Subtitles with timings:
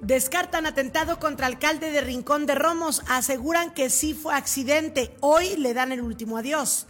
[0.00, 3.02] Descartan atentado contra alcalde de Rincón de Romos.
[3.06, 5.14] Aseguran que sí fue accidente.
[5.20, 6.86] Hoy le dan el último adiós.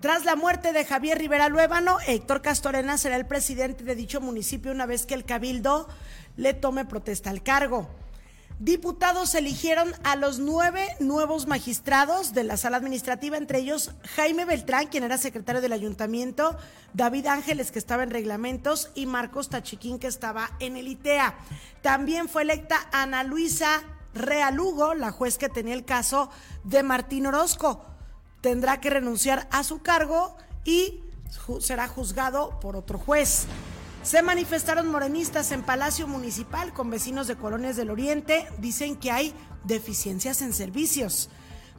[0.00, 4.72] Tras la muerte de Javier Rivera Luébano, Héctor Castorena será el presidente de dicho municipio
[4.72, 5.88] una vez que el cabildo
[6.36, 7.90] le tome protesta al cargo.
[8.60, 14.88] Diputados eligieron a los nueve nuevos magistrados de la sala administrativa, entre ellos Jaime Beltrán,
[14.88, 16.56] quien era secretario del ayuntamiento,
[16.92, 21.36] David Ángeles, que estaba en reglamentos, y Marcos Tachiquín, que estaba en el ITEA.
[21.82, 26.28] También fue electa Ana Luisa Realugo, la juez que tenía el caso
[26.64, 27.84] de Martín Orozco.
[28.40, 31.04] Tendrá que renunciar a su cargo y
[31.60, 33.46] será juzgado por otro juez.
[34.02, 38.48] Se manifestaron morenistas en Palacio Municipal con vecinos de colonias del Oriente.
[38.58, 41.28] Dicen que hay deficiencias en servicios.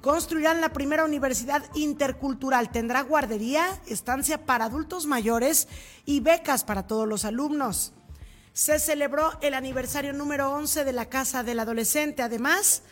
[0.01, 2.71] Construirán la primera universidad intercultural.
[2.71, 5.67] Tendrá guardería, estancia para adultos mayores
[6.05, 7.93] y becas para todos los alumnos.
[8.53, 12.21] Se celebró el aniversario número 11 de la Casa del Adolescente.
[12.21, 12.83] Además,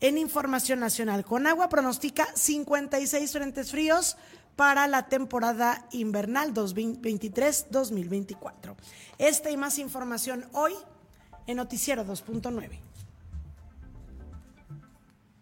[0.00, 4.16] en Información Nacional, Conagua pronostica 56 frentes fríos
[4.56, 8.76] para la temporada invernal 2023-2024.
[9.18, 10.72] Esta y más información hoy
[11.46, 12.78] en Noticiero 2.9.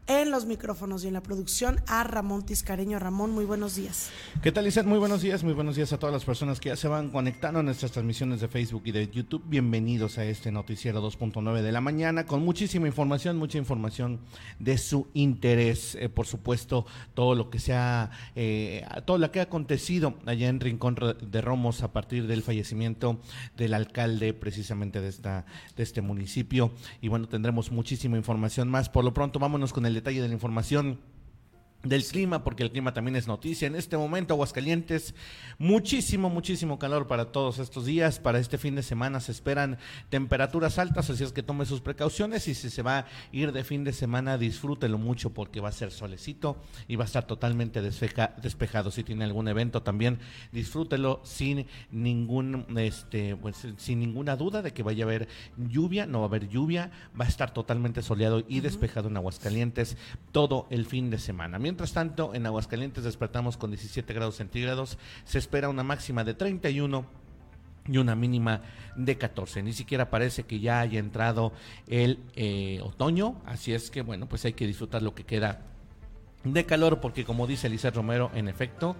[0.07, 2.99] en los micrófonos y en la producción a Ramón Tiscareño.
[2.99, 4.11] Ramón, muy buenos días.
[4.43, 4.85] ¿Qué tal, Lizeth?
[4.85, 7.59] Muy buenos días, muy buenos días a todas las personas que ya se van conectando
[7.59, 9.43] a nuestras transmisiones de Facebook y de YouTube.
[9.47, 14.19] Bienvenidos a este noticiero 2.9 de la mañana con muchísima información, mucha información
[14.59, 15.95] de su interés.
[15.95, 20.59] Eh, por supuesto, todo lo que sea, eh, todo lo que ha acontecido allá en
[20.59, 23.19] Rincón de Romos a partir del fallecimiento
[23.57, 25.45] del alcalde precisamente de, esta,
[25.75, 26.71] de este municipio.
[27.01, 28.89] Y bueno, tendremos muchísima información más.
[28.89, 30.99] Por lo pronto, vámonos con el detalle de la información
[31.85, 33.67] del clima, porque el clima también es noticia.
[33.67, 35.13] En este momento, Aguascalientes,
[35.57, 38.19] muchísimo, muchísimo calor para todos estos días.
[38.19, 39.77] Para este fin de semana se esperan
[40.09, 43.63] temperaturas altas, así es que tome sus precauciones y si se va a ir de
[43.63, 46.57] fin de semana, disfrútelo mucho porque va a ser solecito
[46.87, 48.91] y va a estar totalmente despejado.
[48.91, 50.19] Si tiene algún evento también,
[50.51, 56.19] disfrútelo sin ningún, este, pues, sin ninguna duda de que vaya a haber lluvia, no
[56.19, 59.97] va a haber lluvia, va a estar totalmente soleado y despejado en Aguascalientes
[60.31, 61.59] todo el fin de semana.
[61.59, 64.97] Mientras tanto, en Aguascalientes despertamos con 17 grados centígrados.
[65.23, 67.05] Se espera una máxima de 31
[67.87, 68.61] y una mínima
[68.95, 69.63] de 14.
[69.63, 71.53] Ni siquiera parece que ya haya entrado
[71.87, 75.61] el eh, otoño, así es que bueno, pues hay que disfrutar lo que queda
[76.43, 78.95] de calor porque como dice Elisa Romero, en efecto,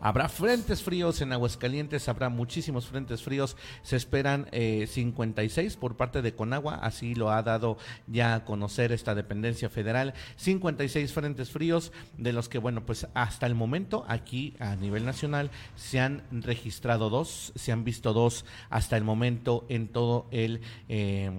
[0.00, 3.56] Habrá frentes fríos en Aguascalientes, habrá muchísimos frentes fríos.
[3.82, 8.92] Se esperan 56 eh, por parte de Conagua, así lo ha dado ya a conocer
[8.92, 10.14] esta dependencia federal.
[10.36, 15.50] 56 frentes fríos, de los que, bueno, pues hasta el momento aquí a nivel nacional
[15.76, 21.30] se han registrado dos, se han visto dos hasta el momento en todo el, eh,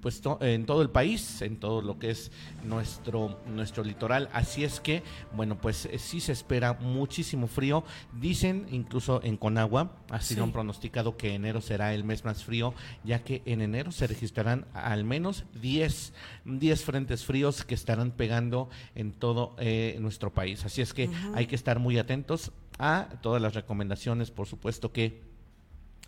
[0.00, 2.30] pues en todo el país, en todo lo que es
[2.64, 4.28] nuestro, nuestro litoral.
[4.32, 5.02] Así es que,
[5.34, 10.52] bueno, pues eh, sí se espera muchísimo frío Dicen incluso en Conagua, así lo han
[10.52, 12.74] pronosticado que enero será el mes más frío,
[13.04, 16.12] ya que en enero se registrarán al menos 10,
[16.44, 20.64] 10 frentes fríos que estarán pegando en todo eh, nuestro país.
[20.64, 25.25] Así es que hay que estar muy atentos a todas las recomendaciones, por supuesto que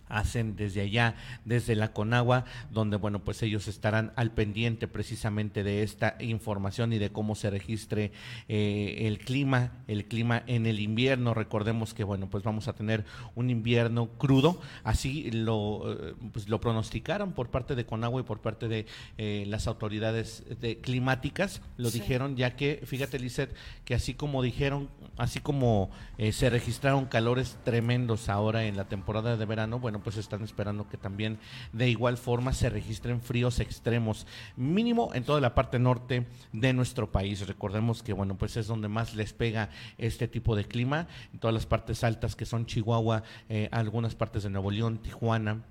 [0.08, 5.82] hacen desde allá, desde la Conagua, donde bueno, pues ellos estarán al pendiente precisamente de
[5.82, 8.12] esta información y de cómo se registre
[8.48, 11.34] eh, el clima, el clima en el invierno.
[11.34, 16.60] Recordemos que bueno, pues vamos a tener un invierno crudo, así lo, eh, pues lo
[16.60, 21.90] pronosticaron por parte de Conagua y por parte de eh, las autoridades de, climáticas, lo
[21.90, 25.90] dijeron, ya que fíjate Lizeth, que así como dijeron, así como
[26.32, 30.96] se registraron calores tremendos ahora en la temporada de verano, bueno, pues están esperando que
[30.96, 31.38] también
[31.72, 37.10] de igual forma se registren fríos extremos, mínimo en toda la parte norte de nuestro
[37.10, 37.46] país.
[37.46, 41.54] Recordemos que, bueno, pues es donde más les pega este tipo de clima, en todas
[41.54, 45.62] las partes altas que son Chihuahua, eh, algunas partes de Nuevo León, Tijuana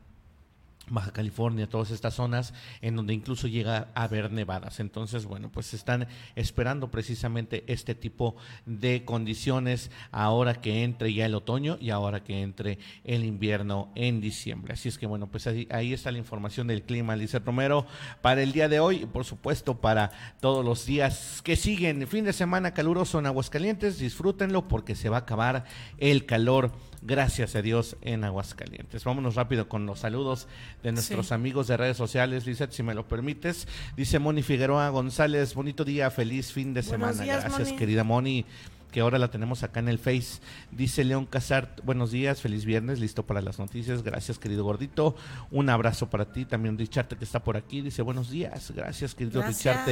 [0.89, 4.79] Baja California, todas estas zonas en donde incluso llega a haber nevadas.
[4.79, 8.35] Entonces, bueno, pues están esperando precisamente este tipo
[8.65, 14.21] de condiciones ahora que entre ya el otoño y ahora que entre el invierno en
[14.21, 14.73] diciembre.
[14.73, 17.85] Así es que, bueno, pues ahí, ahí está la información del clima, Lice Romero,
[18.21, 22.07] para el día de hoy y por supuesto para todos los días que siguen.
[22.07, 25.65] Fin de semana caluroso en Aguascalientes, disfrútenlo porque se va a acabar
[25.97, 26.71] el calor
[27.01, 29.03] gracias a Dios, en Aguascalientes.
[29.03, 30.47] Vámonos rápido con los saludos
[30.83, 33.67] de nuestros amigos de redes sociales, Lizeth, si me lo permites.
[33.95, 37.25] Dice Moni Figueroa González, bonito día, feliz fin de semana.
[37.25, 38.45] gracias, querida Moni
[38.91, 40.39] que ahora la tenemos acá en el Face.
[40.71, 44.01] Dice León Casar, buenos días, feliz viernes, listo para las noticias.
[44.03, 45.15] Gracias, querido gordito.
[45.51, 46.45] Un abrazo para ti.
[46.45, 48.71] También Richard, que está por aquí, dice buenos días.
[48.75, 49.87] Gracias, querido Richard.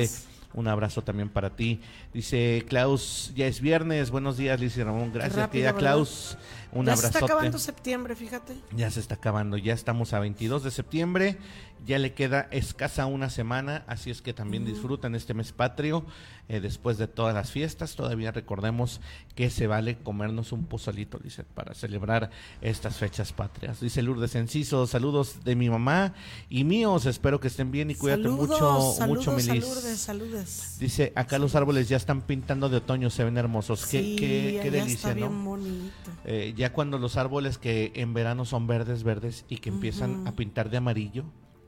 [0.54, 1.82] Un abrazo también para ti.
[2.14, 4.10] Dice Klaus, ya es viernes.
[4.10, 5.12] Buenos días, Liz Ramón.
[5.14, 6.38] Gracias, querida Klaus.
[6.76, 7.04] Un abrazo.
[7.04, 8.54] Ya se está acabando septiembre, fíjate.
[8.76, 9.58] Ya se está acabando.
[9.58, 11.38] Ya estamos a 22 de septiembre.
[11.86, 13.86] Ya le queda escasa una semana.
[13.88, 16.06] Así es que también disfruten este mes patrio.
[16.48, 19.02] Eh, después de todas las fiestas, todavía recordemos
[19.34, 22.30] que se vale comernos un pozolito, dice, para celebrar
[22.62, 23.80] estas fechas patrias.
[23.80, 26.14] Dice Lourdes Enciso, saludos de mi mamá
[26.48, 27.08] y míos.
[27.08, 29.66] Espero que estén bien y cuídate mucho, mucho, Melis.
[29.66, 30.76] Saludos, saludos.
[30.78, 33.88] Dice, acá los árboles ya están pintando de otoño, se ven hermosos.
[33.88, 36.12] qué, qué, qué delicia, está bien bonito.
[36.26, 40.34] Eh, ya cuando los árboles que en verano son verdes, verdes y que empiezan a
[40.34, 41.26] pintar de amarillo,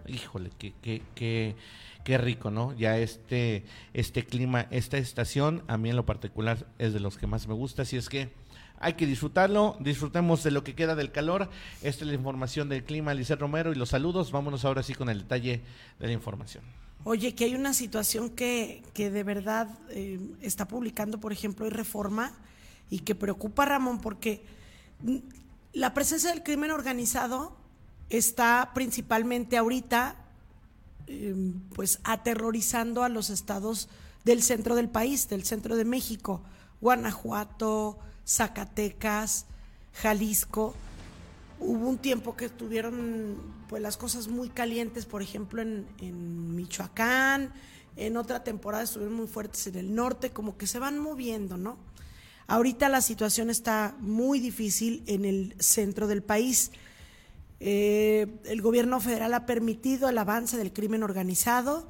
[0.07, 1.55] híjole, qué, qué, qué,
[2.03, 2.73] qué rico, ¿no?
[2.73, 7.27] Ya este, este clima, esta estación, a mí en lo particular es de los que
[7.27, 8.29] más me gusta, así es que
[8.79, 11.49] hay que disfrutarlo, disfrutemos de lo que queda del calor.
[11.81, 14.31] Esta es la información del clima, Licer Romero, y los saludos.
[14.31, 15.61] Vámonos ahora sí con el detalle
[15.99, 16.63] de la información.
[17.03, 21.71] Oye, que hay una situación que, que de verdad eh, está publicando, por ejemplo, hoy
[21.71, 22.33] Reforma,
[22.89, 24.43] y que preocupa a Ramón, porque
[25.73, 27.55] la presencia del crimen organizado
[28.09, 30.15] está principalmente ahorita
[31.07, 33.89] em, pues aterrorizando a los estados
[34.25, 36.41] del centro del país, del centro de México,
[36.81, 39.45] Guanajuato, Zacatecas,
[39.93, 40.73] Jalisco.
[41.59, 43.37] Hubo un tiempo que estuvieron
[43.69, 47.51] pues las cosas muy calientes, por ejemplo, en, en Michoacán,
[47.95, 51.77] en otra temporada estuvieron muy fuertes en el norte, como que se van moviendo, ¿no?
[52.47, 56.71] Ahorita la situación está muy difícil en el centro del país.
[57.59, 61.89] Eh, el gobierno federal ha permitido el avance del crimen organizado.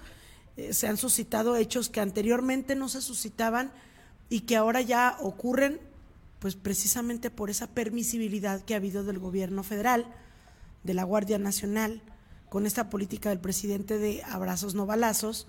[0.56, 3.72] Eh, se han suscitado hechos que anteriormente no se suscitaban
[4.30, 5.80] y que ahora ya ocurren,
[6.40, 10.08] pues precisamente por esa permisibilidad que ha habido del gobierno federal,
[10.84, 12.02] de la Guardia Nacional,
[12.50, 15.48] con esta política del presidente de abrazos no balazos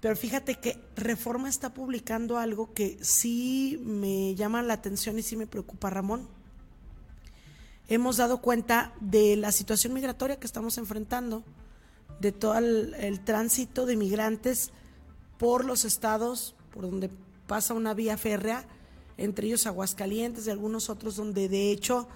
[0.00, 5.36] pero fíjate que Reforma está publicando algo que sí me llama la atención y sí
[5.36, 6.28] me preocupa, Ramón.
[7.88, 11.44] Hemos dado cuenta de la situación migratoria que estamos enfrentando,
[12.20, 14.70] de todo el, tránsito de migrantes
[15.38, 17.10] por los estados por donde
[17.46, 18.66] pasa una vía férrea,
[19.16, 22.08] entre ellos Aguascalientes y algunos otros donde de hecho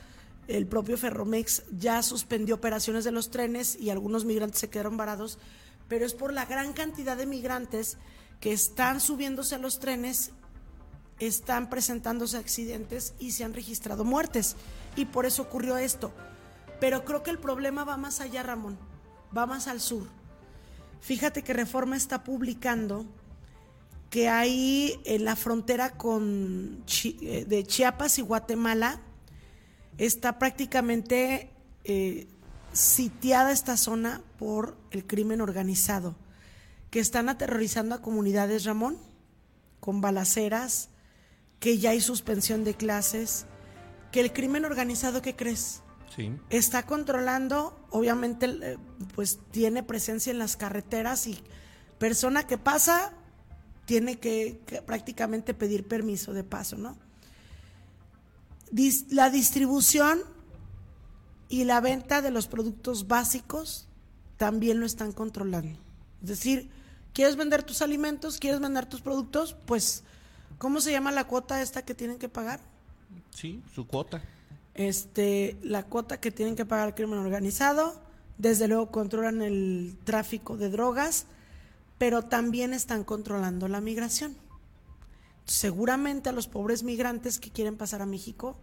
[0.48, 5.38] el propio Ferromex ya suspendió operaciones de los trenes y algunos migrantes se quedaron varados
[5.90, 7.98] pero es por la gran cantidad de migrantes
[8.38, 10.30] que están subiéndose a los trenes,
[11.18, 14.54] están presentándose accidentes y se han registrado muertes.
[14.94, 16.12] Y por eso ocurrió esto.
[16.78, 18.78] Pero creo que el problema va más allá, Ramón,
[19.36, 20.06] va más al sur.
[21.00, 23.04] Fíjate que Reforma está publicando
[24.10, 29.00] que ahí en la frontera con eh, de Chiapas y Guatemala
[29.98, 31.50] está prácticamente
[31.82, 32.28] eh,
[32.72, 36.16] sitiada esta zona por el crimen organizado,
[36.90, 38.98] que están aterrorizando a comunidades, Ramón,
[39.80, 40.88] con balaceras,
[41.58, 43.46] que ya hay suspensión de clases,
[44.12, 45.82] que el crimen organizado, ¿qué crees?
[46.14, 46.32] Sí.
[46.48, 48.78] Está controlando, obviamente, eh,
[49.14, 51.38] pues tiene presencia en las carreteras y
[51.98, 53.12] persona que pasa
[53.90, 56.96] tiene que, prácticamente pedir permiso de paso, ¿no?
[59.10, 60.22] la distribución
[61.50, 63.88] y la venta de los productos básicos
[64.38, 65.78] también lo están controlando.
[66.22, 66.70] Es decir,
[67.12, 68.38] ¿quieres vender tus alimentos?
[68.38, 69.54] ¿Quieres vender tus productos?
[69.66, 70.04] Pues,
[70.58, 72.60] ¿cómo se llama la cuota esta que tienen que pagar?
[73.34, 74.22] Sí, su cuota.
[74.74, 78.00] Este, la cuota que tienen que pagar el crimen organizado,
[78.38, 81.26] desde luego controlan el tráfico de drogas,
[81.98, 84.36] pero también están controlando la migración.
[85.46, 88.56] Seguramente a los pobres migrantes que quieren pasar a México,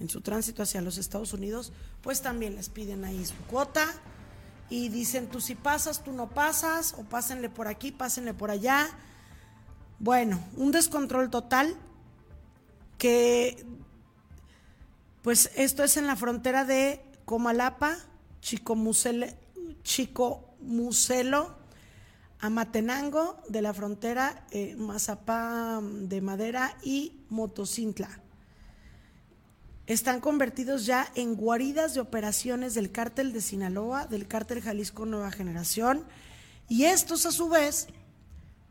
[0.00, 3.86] en su tránsito hacia los Estados Unidos, pues también les piden ahí su cuota
[4.70, 8.88] y dicen, tú si pasas, tú no pasas, o pásenle por aquí, pásenle por allá.
[9.98, 11.76] Bueno, un descontrol total
[12.96, 13.64] que,
[15.22, 17.96] pues esto es en la frontera de Comalapa,
[18.40, 19.36] Chicomucele,
[19.82, 21.56] Chico Muselo,
[22.38, 28.08] Amatenango de la frontera, eh, Mazapá de Madera y Motocintla.
[29.90, 35.32] Están convertidos ya en guaridas de operaciones del cártel de Sinaloa, del cártel Jalisco Nueva
[35.32, 36.04] Generación,
[36.68, 37.88] y estos a su vez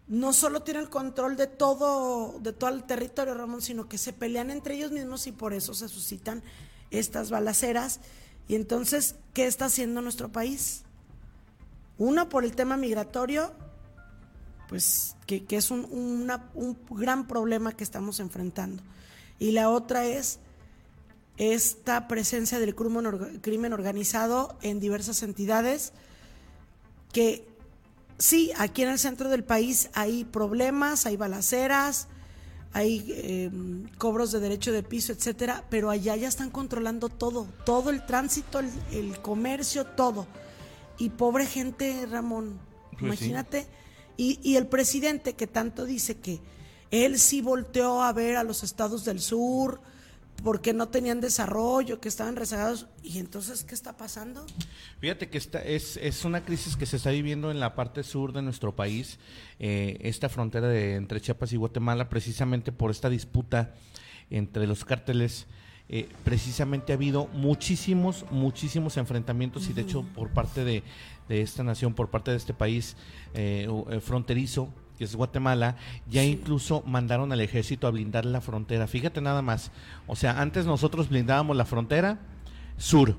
[0.08, 4.50] no solo tienen control de todo, de todo el territorio, Ramón, sino que se pelean
[4.50, 6.42] entre ellos mismos y por eso se suscitan
[6.90, 8.00] estas balaceras.
[8.48, 10.84] Y entonces, ¿qué está haciendo nuestro país?
[11.98, 13.52] Uno, por el tema migratorio,
[14.70, 15.84] pues que, es un,
[16.54, 18.82] un gran problema que estamos enfrentando.
[19.38, 20.40] Y la otra es
[21.40, 25.94] esta presencia del crimen organizado en diversas entidades
[27.14, 27.48] que
[28.18, 32.10] sí, aquí en el centro del país hay problemas, hay balaceras,
[32.74, 37.90] hay em, cobros de derecho de piso, etcétera, pero allá ya están controlando todo, todo
[37.90, 40.28] el tránsito, el, comercio, todo.
[40.98, 42.60] Y pobre gente, Ramón,
[42.92, 43.66] pues imagínate.
[44.18, 46.42] Y, y el presidente que tanto dice que
[46.92, 49.80] él sí volteó a ver a los estados del sur,
[50.44, 52.88] porque no tenían desarrollo, que estaban rezagados.
[53.04, 54.46] ¿Y entonces qué está pasando?
[55.00, 58.34] Fíjate que esta es, es una crisis que se está viviendo en la parte sur
[58.34, 59.20] de nuestro país,
[59.60, 63.74] eh, esta frontera de, entre Chiapas y Guatemala, precisamente por esta disputa
[64.30, 65.48] entre los cárteles.
[65.92, 70.84] Eh, precisamente ha habido muchísimos, muchísimos enfrentamientos y de hecho por parte de,
[71.28, 72.96] de, esta nación, por parte de este país
[73.34, 73.68] eh,
[74.02, 75.78] fronterizo, que es Guatemala,
[76.10, 78.86] ya incluso mandaron al ejército a blindar la frontera.
[78.86, 79.72] Fíjate nada más.
[80.08, 82.20] O sea, antes nosotros blindábamos la frontera
[82.78, 83.16] sur,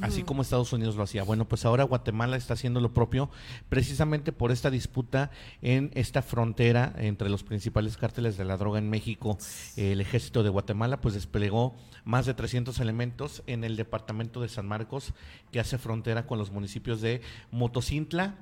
[0.00, 1.24] así como Estados Unidos lo hacía.
[1.24, 3.28] Bueno, pues ahora Guatemala está haciendo lo propio
[3.68, 5.32] precisamente por esta disputa
[5.62, 9.36] en esta frontera entre los principales cárteles de la droga en México.
[9.76, 11.74] El ejército de Guatemala pues desplegó
[12.04, 15.12] más de 300 elementos en el departamento de San Marcos
[15.50, 17.20] que hace frontera con los municipios de
[17.50, 18.36] Motocintla,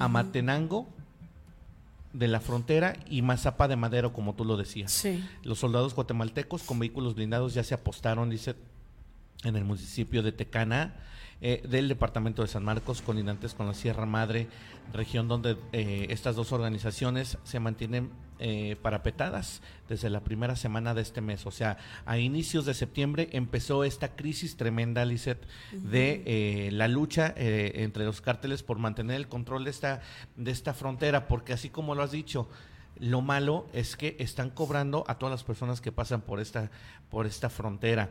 [0.00, 0.88] Amatenango,
[2.12, 5.06] de la frontera y Mazapa de Madero, como tú lo decías.
[5.42, 8.56] Los soldados guatemaltecos con vehículos blindados ya se apostaron, dice,
[9.44, 10.96] en el municipio de Tecana,
[11.42, 14.46] eh, del departamento de San Marcos, colindantes con la Sierra Madre,
[14.92, 21.00] región donde eh, estas dos organizaciones se mantienen eh, parapetadas desde la primera semana de
[21.00, 21.46] este mes.
[21.46, 28.04] O sea, a inicios de septiembre empezó esta crisis tremenda, Lizeth, de la lucha entre
[28.04, 30.02] los cárteles por mantener el control de esta,
[30.36, 32.50] de esta frontera, porque así como lo has dicho,
[32.98, 36.70] lo malo es que están cobrando a todas las personas que pasan por esta,
[37.08, 38.10] por esta frontera.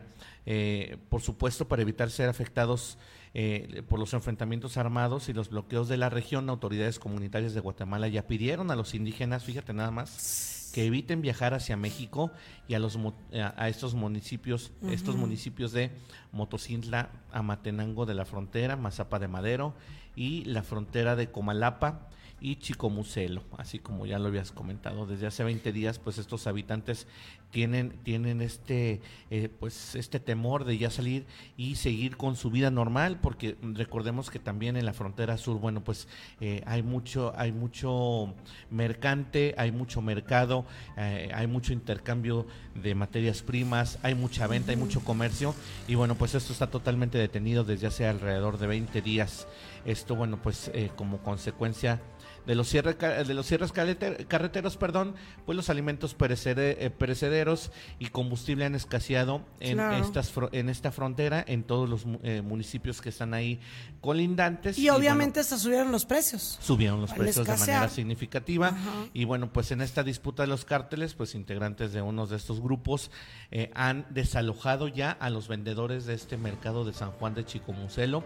[1.08, 2.98] por supuesto, para evitar ser afectados
[3.32, 8.08] eh, por los enfrentamientos armados y los bloqueos de la región, autoridades comunitarias de Guatemala
[8.08, 12.30] ya pidieron a los indígenas, fíjate nada más, que eviten viajar hacia México
[12.68, 12.98] y a los
[13.32, 15.90] a estos municipios, estos municipios de
[16.32, 19.74] Motocintla, Amatenango de la frontera, Mazapa de Madero
[20.16, 22.08] y la frontera de Comalapa
[22.40, 25.06] y Chicomucelo, así como ya lo habías comentado.
[25.06, 27.06] Desde hace 20 días, pues estos habitantes
[27.50, 31.26] tienen, tienen este, eh, pues este temor de ya salir
[31.56, 35.82] y seguir con su vida normal, porque recordemos que también en la frontera sur, bueno,
[35.82, 36.08] pues
[36.40, 38.34] eh, hay mucho, hay mucho
[38.70, 40.64] mercante, hay mucho mercado,
[40.96, 45.54] eh, hay mucho intercambio de materias primas, hay mucha venta, hay mucho comercio,
[45.88, 49.46] y bueno, pues esto está totalmente detenido desde hace alrededor de 20 días.
[49.84, 52.00] Esto, bueno, pues como consecuencia
[52.46, 55.14] de los cierres, de los cierres carreteros, perdón,
[55.46, 61.64] pues los alimentos eh, perecederos y combustible han escaseado en, estas, en esta frontera, en
[61.64, 63.60] todos los eh, municipios que están ahí
[64.00, 64.78] colindantes.
[64.78, 66.58] Y, obviamente se subieron los precios.
[66.60, 68.76] Subieron los precios de manera significativa.
[69.12, 72.60] Y bueno, pues en esta disputa de los cárteles, pues integrantes de unos de estos
[72.60, 73.10] grupos
[73.50, 78.24] eh, han desalojado ya a los vendedores de este mercado de San Juan de Chicomucelo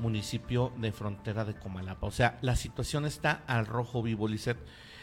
[0.00, 2.06] municipio de frontera de Comalapa.
[2.06, 4.58] O sea, la situación está al rojo vivo, Lisset.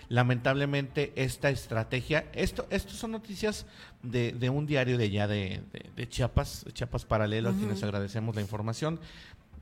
[0.10, 3.66] Lamentablemente esta estrategia, esto, esto son noticias
[4.04, 5.62] de, de un diario de allá de,
[5.96, 9.02] de, Chiapas, Chiapas Paralelo, a quienes agradecemos la información.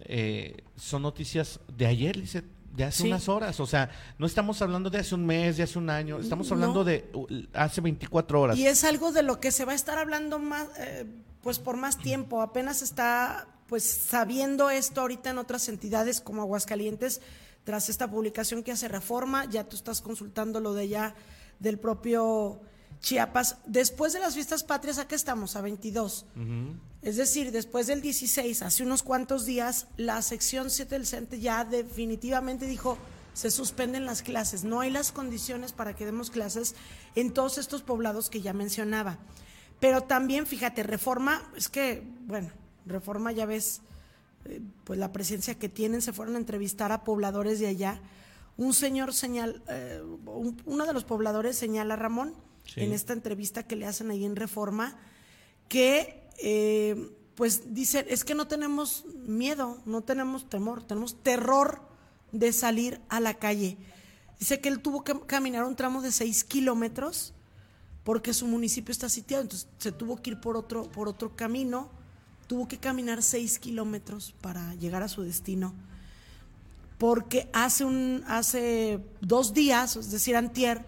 [0.01, 3.59] Eh, son noticias de ayer, Lisset, de hace unas horas.
[3.59, 3.89] O sea,
[4.19, 7.09] no estamos hablando de hace un mes, de hace un año, estamos hablando de
[7.53, 8.57] hace 24 horas.
[8.57, 11.05] Y es algo de lo que se va a estar hablando más, eh,
[11.41, 12.41] pues por más tiempo.
[12.41, 17.21] Apenas está pues sabiendo esto ahorita en otras entidades como Aguascalientes,
[17.63, 21.15] tras esta publicación que hace Reforma, ya tú estás consultando lo de ya
[21.59, 22.61] del propio
[22.99, 23.57] Chiapas.
[23.65, 25.55] Después de las fiestas patrias, ¿a qué estamos?
[25.55, 26.25] A 22.
[27.01, 31.65] Es decir, después del 16, hace unos cuantos días, la sección 7 del CENTE ya
[31.65, 32.97] definitivamente dijo,
[33.33, 36.73] se suspenden las clases, no hay las condiciones para que demos clases
[37.15, 39.19] en todos estos poblados que ya mencionaba.
[39.79, 42.49] Pero también, fíjate, reforma, es que, bueno,
[42.85, 43.81] Reforma, ya ves,
[44.45, 48.01] eh, pues la presencia que tienen, se fueron a entrevistar a pobladores de allá.
[48.57, 50.01] Un señor señal, eh,
[50.65, 52.33] uno de los pobladores señala, Ramón,
[52.75, 54.97] en esta entrevista que le hacen ahí en Reforma,
[55.67, 61.81] que eh, pues dice, es que no tenemos miedo, no tenemos temor, tenemos terror
[62.31, 63.77] de salir a la calle.
[64.39, 67.33] Dice que él tuvo que caminar un tramo de seis kilómetros
[68.03, 71.89] porque su municipio está sitiado, entonces se tuvo que ir por otro, por otro camino,
[72.47, 75.73] tuvo que caminar seis kilómetros para llegar a su destino,
[76.97, 80.85] porque hace, un, hace dos días, es decir, antier,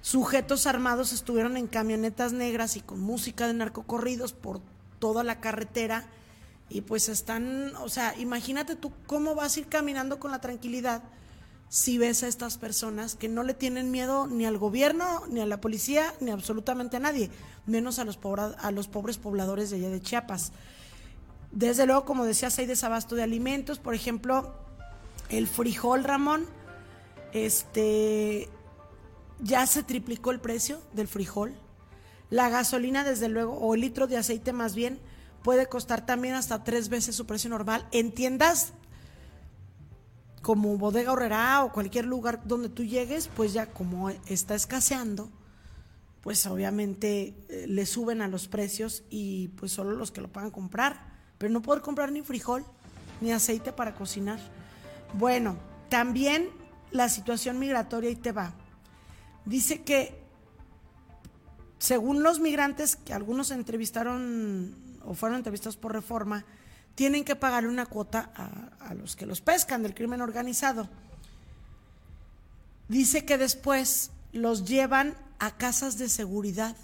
[0.00, 4.60] sujetos armados estuvieron en camionetas negras y con música de narcocorridos por
[4.98, 6.08] toda la carretera
[6.68, 11.02] y pues están, o sea, imagínate tú cómo vas a ir caminando con la tranquilidad
[11.68, 15.46] si ves a estas personas que no le tienen miedo ni al gobierno, ni a
[15.46, 17.30] la policía, ni absolutamente a nadie,
[17.66, 18.18] menos a los,
[18.58, 20.52] a los pobres pobladores de allá de Chiapas.
[21.56, 24.52] Desde luego, como decías, hay desabasto de alimentos, por ejemplo,
[25.30, 26.44] el frijol, Ramón,
[27.32, 28.50] este,
[29.40, 31.54] ya se triplicó el precio del frijol.
[32.28, 35.00] La gasolina, desde luego, o el litro de aceite más bien,
[35.42, 37.88] puede costar también hasta tres veces su precio normal.
[37.90, 38.74] En tiendas
[40.42, 45.30] como Bodega Horrera o cualquier lugar donde tú llegues, pues ya como está escaseando,
[46.20, 50.50] pues obviamente eh, le suben a los precios y pues solo los que lo puedan
[50.50, 52.64] comprar, pero no poder comprar ni frijol
[53.20, 54.38] ni aceite para cocinar.
[55.14, 55.56] Bueno,
[55.88, 56.48] también
[56.90, 58.52] la situación migratoria y te va.
[59.44, 60.26] Dice que
[61.78, 64.74] según los migrantes que algunos entrevistaron
[65.04, 66.44] o fueron entrevistados por reforma,
[66.94, 68.30] tienen que pagar una cuota
[68.80, 70.88] a, los que los pescan del crimen organizado.
[72.88, 76.74] Dice que después los llevan a casas de seguridad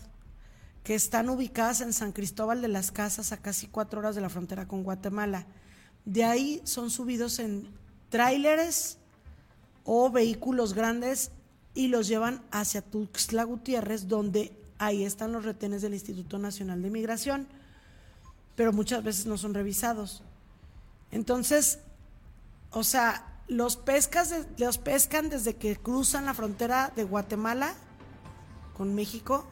[0.82, 4.28] que están ubicadas en San Cristóbal de las Casas, a casi cuatro horas de la
[4.28, 5.46] frontera con Guatemala.
[6.04, 7.68] De ahí son subidos en
[8.08, 8.98] tráileres
[9.84, 11.30] o vehículos grandes
[11.74, 16.90] y los llevan hacia Tuxtla Gutiérrez, donde ahí están los retenes del Instituto Nacional de
[16.90, 17.46] Migración
[18.54, 20.22] pero muchas veces no son revisados.
[21.10, 21.78] Entonces,
[22.70, 27.74] o sea, los, pescas los pescan desde que cruzan la frontera de Guatemala
[28.76, 29.46] con México.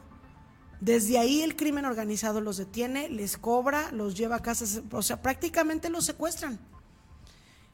[0.81, 5.21] Desde ahí el crimen organizado los detiene, les cobra, los lleva a casas, o sea,
[5.21, 6.59] prácticamente los secuestran.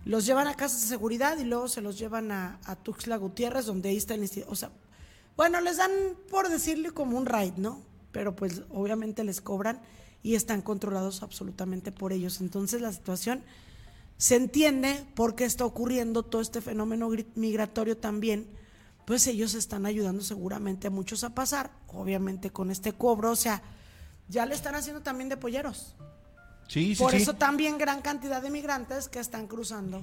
[0.05, 3.89] Los llevan a casas de seguridad y luego se los llevan a, Tuxtla Gutiérrez, donde
[3.89, 4.53] ahí está el instituto.
[4.53, 4.71] O sea,
[5.37, 5.91] bueno, les dan,
[6.31, 7.83] por decirle, como un raid, ¿no?
[8.13, 9.81] Pero pues obviamente les cobran
[10.23, 12.41] y están controlados absolutamente por ellos.
[12.41, 13.43] Entonces la situación
[14.17, 18.49] se entiende por qué está ocurriendo todo este fenómeno migratorio también,
[19.07, 23.63] pues ellos están ayudando seguramente a muchos a pasar, obviamente con este cobro, o sea,
[24.29, 25.95] ya le están haciendo también de polleros.
[26.69, 30.03] Sí, sí, por eso también gran cantidad de migrantes que están cruzando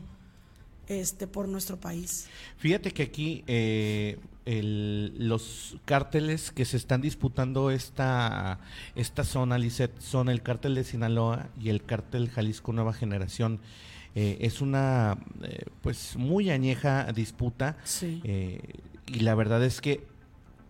[0.88, 2.28] este por nuestro país.
[2.58, 8.60] Fíjate que aquí eh, los cárteles que se están disputando esta,
[8.96, 13.60] esta zona, Lisset, son el cártel de Sinaloa y el cártel Jalisco Nueva Generación.
[14.16, 17.78] Eh, es una eh, pues muy añeja disputa
[19.08, 20.06] y la verdad es que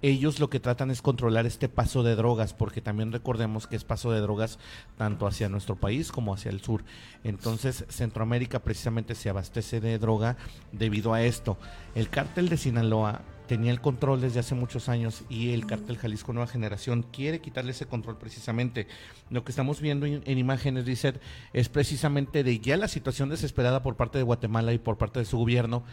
[0.04, 3.86] ellos lo que tratan es controlar este paso de drogas, porque también recordemos que es
[3.86, 4.60] paso de drogas
[4.98, 6.84] tanto hacia nuestro país como hacia el sur.
[7.24, 10.36] Entonces, Centroamérica precisamente se abastece de droga
[10.74, 11.58] debido a esto.
[11.96, 16.34] El cártel de Sinaloa tenía el control desde hace muchos años y el cártel Jalisco
[16.34, 18.88] Nueva Generación quiere quitarle ese control precisamente.
[19.30, 21.14] Lo que estamos viendo en, imágenes, dice,
[21.54, 25.26] es precisamente de ya la situación desesperada por parte de Guatemala y por parte de
[25.26, 25.84] su gobierno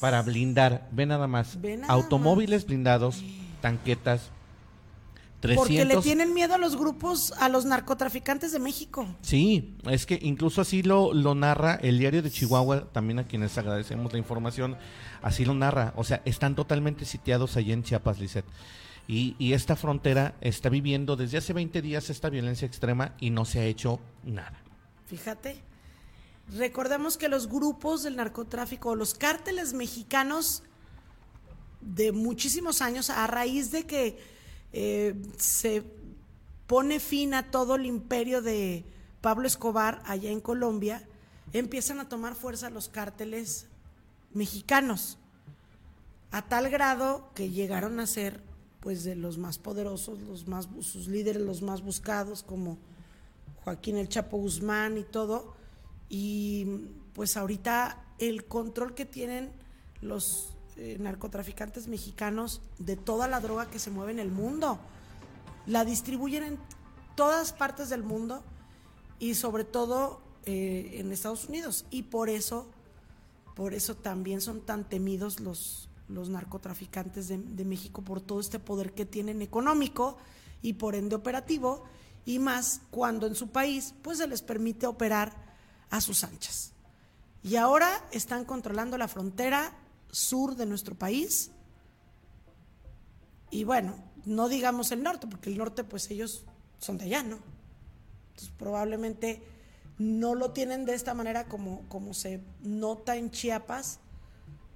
[0.00, 3.22] para blindar, ve nada más, automóviles blindados
[3.60, 4.30] tanquetas.
[5.40, 5.66] 300.
[5.66, 9.06] Porque le tienen miedo a los grupos, a los narcotraficantes de México.
[9.20, 13.56] Sí, es que incluso así lo, lo narra el diario de Chihuahua, también a quienes
[13.58, 14.76] agradecemos la información,
[15.22, 15.92] así lo narra.
[15.96, 18.44] O sea, están totalmente sitiados allí en Chiapas, Lisset.
[19.08, 23.44] Y, y, esta frontera está viviendo desde hace 20 días esta violencia extrema y no
[23.44, 24.60] se ha hecho nada.
[25.06, 25.62] Fíjate,
[26.56, 30.64] recordemos que los grupos del narcotráfico, los cárteles mexicanos,
[31.86, 34.18] de muchísimos años a raíz de que
[34.78, 35.82] eh, se
[36.66, 38.84] pone fin a todo el imperio de
[39.22, 41.08] Pablo Escobar allá en Colombia,
[41.54, 43.68] empiezan a tomar fuerza los cárteles
[44.34, 45.16] mexicanos,
[46.30, 48.42] a tal grado que llegaron a ser
[48.80, 52.76] pues de los más poderosos, los más sus líderes los más buscados como
[53.64, 55.54] Joaquín el Chapo Guzmán y todo,
[56.10, 56.66] y
[57.14, 59.52] pues ahorita el control que tienen
[60.02, 64.78] los eh, narcotraficantes mexicanos de toda la droga que se mueve en el mundo.
[65.66, 66.58] La distribuyen en
[67.14, 68.42] todas partes del mundo
[69.18, 71.86] y sobre todo eh, en Estados Unidos.
[71.90, 72.68] Y por eso,
[73.54, 78.58] por eso también son tan temidos los, los narcotraficantes de, de México por todo este
[78.58, 80.18] poder que tienen económico
[80.62, 81.84] y por ende operativo,
[82.24, 85.32] y más cuando en su país pues se les permite operar
[85.90, 86.72] a sus anchas.
[87.42, 89.72] Y ahora están controlando la frontera
[90.10, 91.50] sur de nuestro país.
[93.50, 96.44] Y bueno, no digamos el norte, porque el norte pues ellos
[96.78, 97.38] son de allá, ¿no?
[98.30, 99.42] Entonces probablemente
[99.98, 104.00] no lo tienen de esta manera como, como se nota en Chiapas,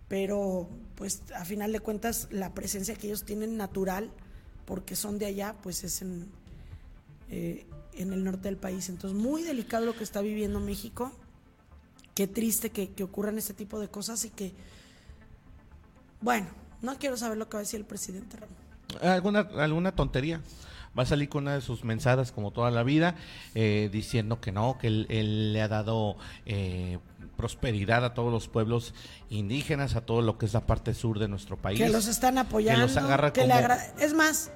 [0.09, 4.11] pero pues a final de cuentas la presencia que ellos tienen natural,
[4.65, 6.31] porque son de allá, pues es en,
[7.29, 8.89] eh, en el norte del país.
[8.89, 11.13] Entonces muy delicado lo que está viviendo México.
[12.15, 14.55] Qué triste que, que ocurran este tipo de cosas y que,
[16.21, 16.47] bueno,
[16.83, 18.57] no quiero saber lo que va a decir el presidente Ramón.
[19.03, 20.41] ¿Alguna, alguna tontería?
[20.99, 23.15] va a salir con una de sus mensadas como toda la vida,
[23.55, 26.99] eh, diciendo que no, que él, él le ha dado eh,
[27.37, 28.93] prosperidad a todos los pueblos
[29.29, 31.79] indígenas, a todo lo que es la parte sur de nuestro país.
[31.79, 32.87] Que los están apoyando.
[32.87, 33.55] Que los agarra que como-
[34.01, 34.51] es más,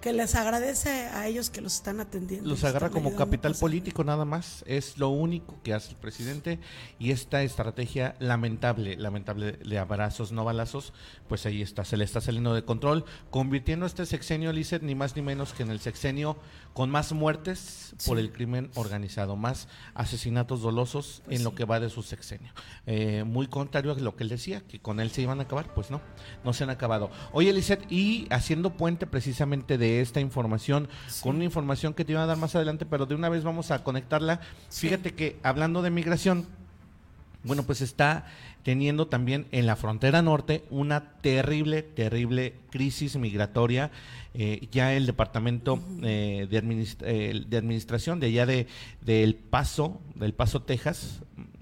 [0.00, 2.48] que les agradece a ellos que los están atendiendo.
[2.48, 6.58] Los agarra como capital político nada más, es lo único que hace el presidente
[6.98, 10.92] y esta estrategia lamentable, lamentable de abrazos, no balazos,
[11.28, 15.16] pues ahí está, se le está saliendo de control, convirtiendo este sexenio, Lizeth, ni más
[15.16, 16.38] ni menos que en el sexenio
[16.72, 21.90] con más muertes por el crimen organizado, más asesinatos dolosos en lo que va de
[21.90, 22.52] su sexenio.
[22.86, 25.74] Eh, muy contrario a lo que él decía, que con él se iban a acabar,
[25.74, 26.00] pues no,
[26.44, 27.10] no se han acabado.
[27.32, 30.88] Oye, Lizeth, y haciendo puente precisamente de esta información,
[31.22, 33.70] con una información que te iba a dar más adelante, pero de una vez vamos
[33.72, 34.40] a conectarla.
[34.70, 36.46] Fíjate que hablando de migración,
[37.42, 38.26] bueno, pues está
[38.62, 43.90] teniendo también en la frontera norte una terrible, terrible crisis migratoria.
[44.34, 48.66] Eh, ya el departamento eh, de, administ- eh, de administración de allá de
[49.00, 51.20] del Paso, del Paso, Texas,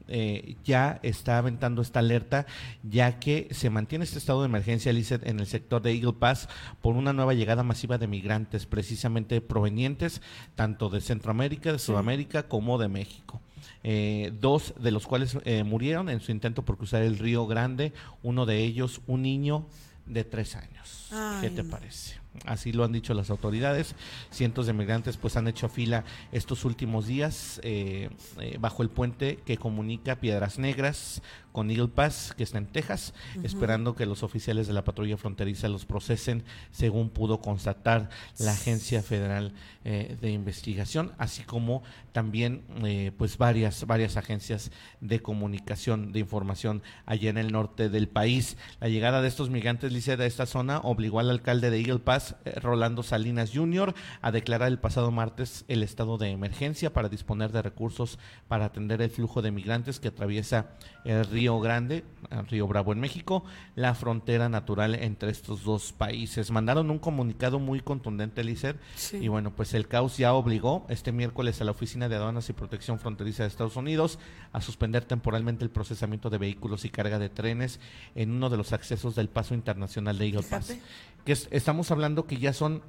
[0.09, 2.47] eh, ya está aventando esta alerta,
[2.83, 6.49] ya que se mantiene este estado de emergencia, Lizeth, en el sector de Eagle Pass
[6.81, 10.23] por una nueva llegada masiva de migrantes, precisamente provenientes
[10.55, 13.41] tanto de Centroamérica, de Sudamérica, como de México.
[13.85, 17.93] Eh, dos de los cuales eh, murieron en su intento por cruzar el Río Grande,
[18.23, 19.67] uno de ellos un niño
[20.07, 21.11] de tres años.
[21.41, 21.71] ¿Qué te no.
[21.71, 22.19] parece?
[22.45, 23.95] Así lo han dicho las autoridades.
[24.31, 29.39] Cientos de migrantes pues han hecho fila estos últimos días eh, eh, bajo el puente
[29.45, 31.23] que comunica Piedras Negras
[31.53, 35.69] con Eagle Pass, que está en Texas, esperando que los oficiales de la patrulla fronteriza
[35.69, 39.53] los procesen, según pudo constatar la Agencia Federal
[39.85, 44.71] eh, de Investigación, así como también eh, pues varias varias agencias
[45.01, 48.57] de comunicación de información allá en el norte del país.
[48.81, 52.28] La llegada de estos migrantes, Liceda, a esta zona obligó al alcalde de Eagle Pass,
[52.45, 57.53] eh, Rolando Salinas Jr., a declarar el pasado martes el estado de emergencia para disponer
[57.53, 60.67] de recursos para atender el flujo de migrantes que atraviesa
[61.05, 66.51] el Río Grande, el Río Bravo en México, la frontera natural entre estos dos países.
[66.51, 69.17] Mandaron un comunicado muy contundente, Liced, Sí.
[69.19, 72.53] y bueno, pues el caos ya obligó este miércoles a la Oficina de Aduanas y
[72.53, 74.19] Protección Fronteriza de Estados Unidos
[74.53, 77.81] a suspender temporalmente el procesamiento de vehículos y carga de trenes
[78.15, 80.77] en uno de los accesos del paso internacional de Eagle Pass.
[81.25, 82.83] Que es- estamos hablando que ya son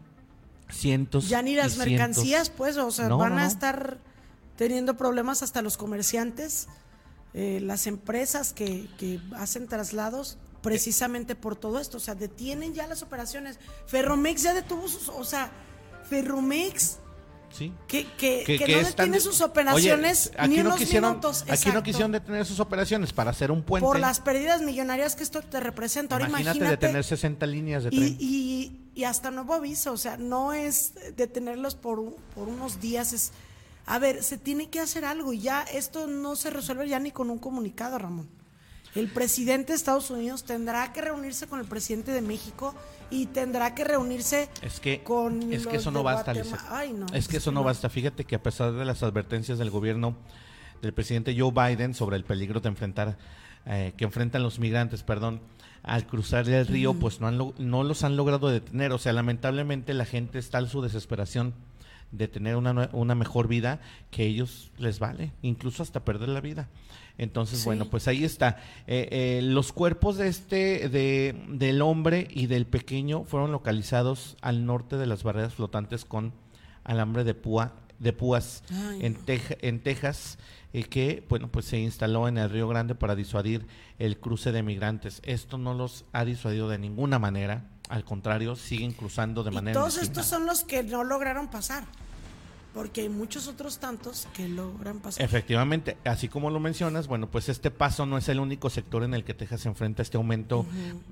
[0.69, 1.29] cientos.
[1.29, 1.89] Ya ni las cientos.
[1.89, 3.99] mercancías, pues, o sea, No, van no, a estar
[4.55, 6.67] teniendo problemas hasta los comerciantes,
[7.33, 11.97] eh, las empresas que, que hacen traslados, precisamente por todo esto.
[11.97, 13.59] O sea, detienen ya las operaciones.
[13.87, 15.51] Ferromex ya detuvo sus, o sea,
[16.09, 16.97] Ferromex
[17.51, 17.73] Sí.
[17.87, 20.77] que, que, Que- que no están detiene de- sus operaciones Oye, aquí ni no unos
[20.79, 21.45] quisieron, minutos.
[21.49, 23.85] Aquí no quisieron detener sus operaciones para hacer un puente.
[23.85, 26.15] Por las pérdidas millonarias que esto te representa.
[26.15, 26.85] Ahora imagínate, imagínate.
[26.87, 28.17] detener 60 líneas de y, tren.
[28.19, 33.31] y, y hasta nuevo aviso, o sea, no es detenerlos por, por unos días, es,
[33.85, 37.11] a ver, se tiene que hacer algo y ya esto no se resuelve ya ni
[37.11, 38.27] con un comunicado, Ramón.
[38.95, 42.73] El presidente de Estados Unidos tendrá que reunirse con el presidente de México
[43.11, 46.33] y tendrá que reunirse Es que, con es que eso no basta.
[46.69, 47.89] Ay, no, es que eso no basta.
[47.89, 50.15] Fíjate que a pesar de las advertencias del gobierno
[50.81, 53.17] del presidente Joe Biden sobre el peligro de enfrentar,
[53.65, 55.41] eh, que enfrentan los migrantes, perdón,
[55.83, 58.91] al cruzar el río, pues no, han no los han logrado detener.
[58.91, 61.53] O sea, lamentablemente la gente está en su desesperación
[62.11, 63.79] de tener una, una mejor vida
[64.11, 66.67] que ellos les vale, incluso hasta perder la vida.
[67.19, 67.65] Entonces, Sí.
[67.65, 68.57] bueno, pues ahí está.
[68.87, 74.65] Eh, eh, los cuerpos de este, de, del hombre y del pequeño fueron localizados al
[74.65, 76.33] norte de las barreras flotantes con
[76.83, 79.15] alambre de púa, de púas Ay, en.
[79.15, 80.39] Teja- en Texas,
[80.73, 83.67] eh, que bueno, pues se instaló en el Río Grande para disuadir
[83.99, 85.21] el cruce de migrantes.
[85.25, 89.77] Esto no los ha disuadido de ninguna manera, al contrario, siguen cruzando de Y manera
[89.79, 91.83] todos estos son los que no lograron pasar.
[92.73, 95.25] Porque hay muchos otros tantos que logran pasar.
[95.25, 99.13] Efectivamente, así como lo mencionas, bueno, pues este paso no es el único sector en
[99.13, 100.65] el que Texas se enfrenta a este aumento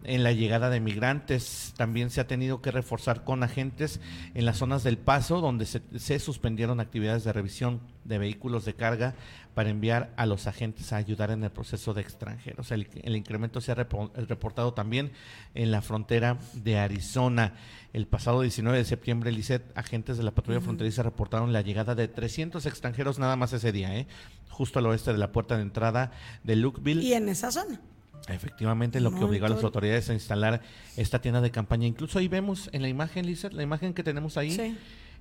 [0.04, 1.74] en la llegada de migrantes.
[1.76, 4.00] También se ha tenido que reforzar con agentes
[4.36, 8.74] en las zonas del paso, donde se, se suspendieron actividades de revisión de vehículos de
[8.74, 9.13] carga
[9.54, 12.72] para enviar a los agentes a ayudar en el proceso de extranjeros.
[12.72, 15.12] El, el incremento se ha repo- reportado también
[15.56, 17.54] en la frontera de Arizona.
[17.93, 22.08] El pasado 19 de septiembre, Lisset, agentes de la patrulla fronteriza reportaron la llegada de
[22.08, 24.08] 300 extranjeros nada más ese día, ¿eh?
[24.50, 26.12] justo al oeste de la puerta de entrada
[26.43, 27.02] de Lukeville.
[27.04, 27.80] Y en esa zona.
[28.28, 30.62] Efectivamente, lo que obligó a las autoridades a instalar
[30.98, 31.88] esta tienda de campaña.
[31.88, 34.52] Incluso ahí vemos en la imagen, Lizeth, la imagen que tenemos ahí.
[34.52, 34.78] Sí.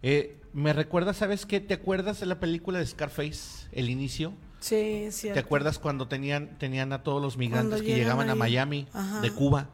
[0.08, 1.60] Eh, me recuerda, ¿sabes qué?
[1.60, 4.32] ¿Te acuerdas de la película de Scarface, el inicio?
[4.60, 5.34] Sí, cierto.
[5.34, 8.34] ¿Te acuerdas cuando tenían, tenían a todos los migrantes que llegaban a.
[8.34, 9.20] Miami Ajá.
[9.20, 9.68] de Cuba?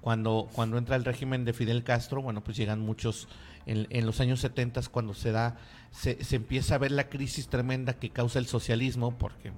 [0.00, 3.26] Cuando, cuando entra el régimen de Fidel Castro, bueno, pues llegan muchos
[3.66, 5.56] en, en los años 70 cuando se da,
[5.92, 9.52] se, se empieza a ver la crisis tremenda que causa el socialismo, porque eh,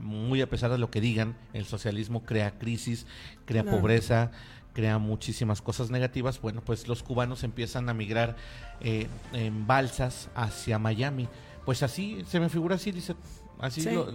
[0.00, 3.06] muy a pesar de lo que digan, el socialismo crea crisis,
[3.44, 3.78] crea Claro.
[3.78, 4.30] pobreza,
[4.78, 6.40] crea muchísimas cosas negativas.
[6.40, 8.36] Bueno, pues los cubanos empiezan a migrar
[8.80, 11.26] eh, en balsas hacia Miami.
[11.64, 13.16] Pues así, se me figura así, dice,
[13.58, 13.90] así Sí.
[13.90, 14.06] lo-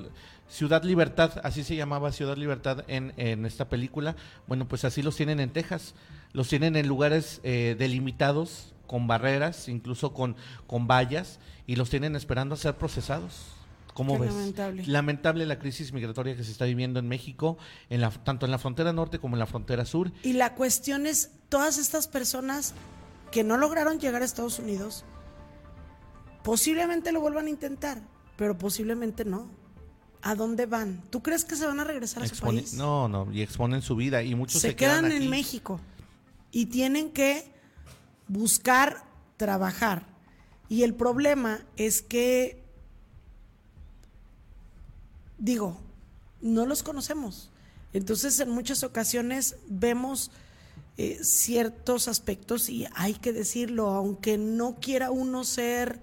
[0.48, 4.16] Ciudad Libertad, así se llamaba Ciudad Libertad en, en esta película.
[4.48, 5.96] Bueno, pues así los tienen en Texas.
[6.32, 12.16] Los tienen en lugares eh, delimitados, con barreras, incluso con, con vallas, y los tienen
[12.16, 13.52] esperando a ser procesados.
[13.94, 14.34] ¿Cómo Qué ves?
[14.34, 14.84] lamentable.
[14.88, 17.58] Lamentable la crisis migratoria que se está viviendo en México,
[17.90, 20.12] en la, tanto en la frontera norte como en la frontera sur.
[20.24, 22.74] Y la cuestión es, todas estas personas
[23.32, 25.06] que no lograron llegar a Estados Unidos,
[26.44, 28.02] posiblemente lo vuelvan a intentar,
[28.36, 29.48] pero posiblemente no.
[30.26, 31.02] ¿A dónde van?
[31.10, 32.74] ¿Tú crees que se van a regresar a su Expone- país?
[32.76, 35.16] no, no, y exponen su vida y muchos se, se, quedan, aquí.
[35.18, 35.82] en México
[36.52, 37.52] y tienen que
[38.30, 39.04] buscar
[39.36, 40.06] trabajar.
[40.70, 42.63] Y el problema es que,
[45.38, 45.80] digo,
[46.42, 47.52] no los conocemos.
[47.94, 50.32] Entonces, en muchas ocasiones vemos
[50.98, 56.00] eh, ciertos aspectos y hay que decirlo, aunque no quiera uno ser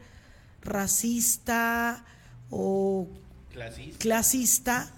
[0.62, 2.05] racista
[2.51, 3.09] o
[3.53, 3.99] Clasista.
[3.99, 4.93] clasista,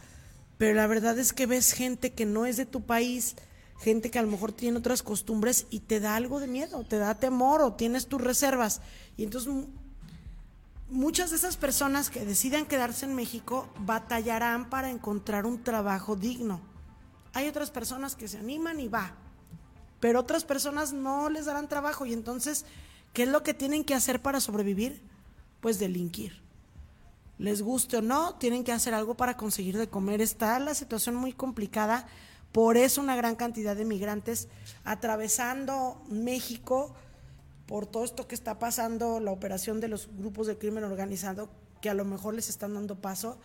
[0.59, 3.37] pero la verdad es que ves gente que no es de tu país,
[3.81, 6.99] gente que a lo mejor tiene otras costumbres y te da algo de miedo, te
[6.99, 8.81] da temor o tienes tus reservas.
[9.16, 9.53] Y entonces
[10.92, 16.61] muchas de esas personas que decidan quedarse en México batallarán para encontrar un trabajo digno.
[17.33, 19.14] Hay otras personas que se animan y va,
[19.98, 22.66] pero otras personas no les darán trabajo y entonces,
[23.12, 25.02] ¿qué es lo que tienen que hacer para sobrevivir?
[25.61, 26.42] Pues delinquir
[27.42, 30.20] les guste o no, tienen que hacer algo para conseguir de comer.
[30.20, 32.07] Está la situación muy complicada,
[32.52, 34.48] por eso una gran cantidad de migrantes
[34.85, 36.94] atravesando México,
[37.72, 41.48] por todo esto que está pasando, la operación de los grupos de crimen organizado,
[41.80, 43.38] que a lo mejor les están dando paso,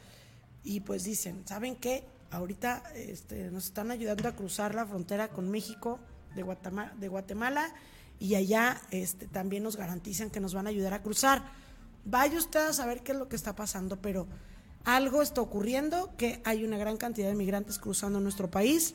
[0.65, 2.03] y pues dicen, ¿saben qué?
[2.29, 5.97] Ahorita este, nos están ayudando a cruzar la frontera con México
[6.35, 7.73] de Guatemala, de Guatemala
[8.19, 11.49] y allá este, también nos garantizan que nos van a ayudar a cruzar.
[12.03, 14.27] Vaya usted a saber qué es lo que está pasando, pero
[14.83, 18.93] algo está ocurriendo, que hay una gran cantidad de migrantes cruzando nuestro país,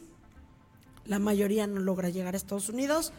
[1.07, 3.15] la mayoría no logra llegar a Estados Unidos,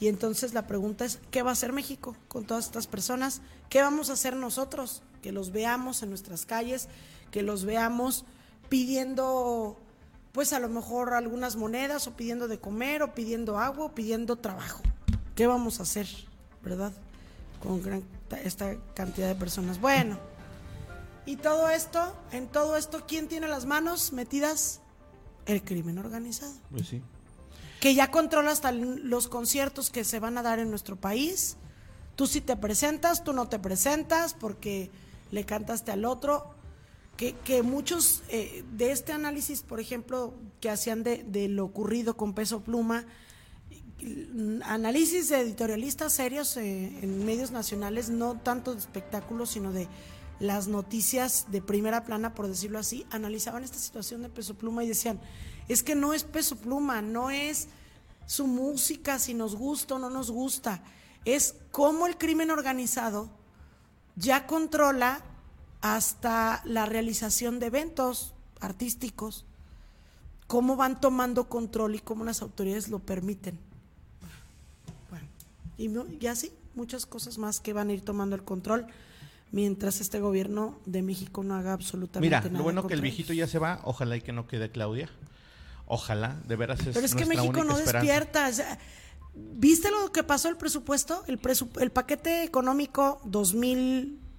[0.00, 3.42] y entonces la pregunta es, ¿qué va a hacer México con todas estas personas?
[3.68, 5.02] ¿Qué vamos a hacer nosotros?
[5.22, 6.88] Que los veamos en nuestras calles,
[7.30, 8.24] que los veamos
[8.70, 9.76] pidiendo,
[10.32, 14.36] pues a lo mejor algunas monedas, o pidiendo de comer, o pidiendo agua, o pidiendo
[14.36, 14.80] trabajo.
[15.34, 16.08] ¿Qué vamos a hacer,
[16.64, 16.92] verdad?
[17.62, 18.04] Con gran-
[18.42, 19.80] esta cantidad de personas.
[19.80, 20.18] Bueno,
[21.26, 24.80] y todo esto, en todo esto, ¿quién tiene las manos metidas?
[25.46, 27.02] El crimen organizado Pues sí.
[27.80, 31.56] Que ya controla hasta los conciertos que se van a dar en nuestro país.
[32.14, 34.90] Tú sí te presentas, tú no te presentas porque
[35.30, 36.54] le cantaste al otro.
[37.16, 42.16] Que, que muchos eh, de este análisis, por ejemplo, que hacían de, de lo ocurrido
[42.16, 43.04] con Peso Pluma,
[44.64, 49.88] análisis de editorialistas serios eh, en medios nacionales, no tanto de espectáculos, sino de
[50.38, 54.88] las noticias de primera plana, por decirlo así, analizaban esta situación de Peso Pluma y
[54.88, 55.20] decían,
[55.72, 57.68] es que no es Peso Pluma, no es
[58.26, 60.82] su música, si nos gusta o no nos gusta,
[61.24, 63.30] es cómo el crimen organizado
[64.16, 65.20] ya controla
[65.80, 69.44] hasta la realización de eventos artísticos,
[70.48, 73.56] cómo van tomando control y cómo las autoridades lo permiten.
[75.08, 75.28] Bueno,
[75.78, 78.86] y, y así muchas cosas más que van a ir tomando el control
[79.52, 82.58] mientras este gobierno de México no haga absolutamente Mira, nada.
[82.58, 83.48] lo bueno que el viejito ellos.
[83.48, 85.08] ya se va, ojalá y que no quede Claudia.
[85.92, 87.92] Ojalá, de veras es Pero es que México no esperanza.
[88.06, 88.48] despierta.
[88.48, 88.78] o sea,
[89.34, 91.24] ¿Viste lo que pasó el presupuesto?
[91.26, 93.20] El, presu- el paquete económico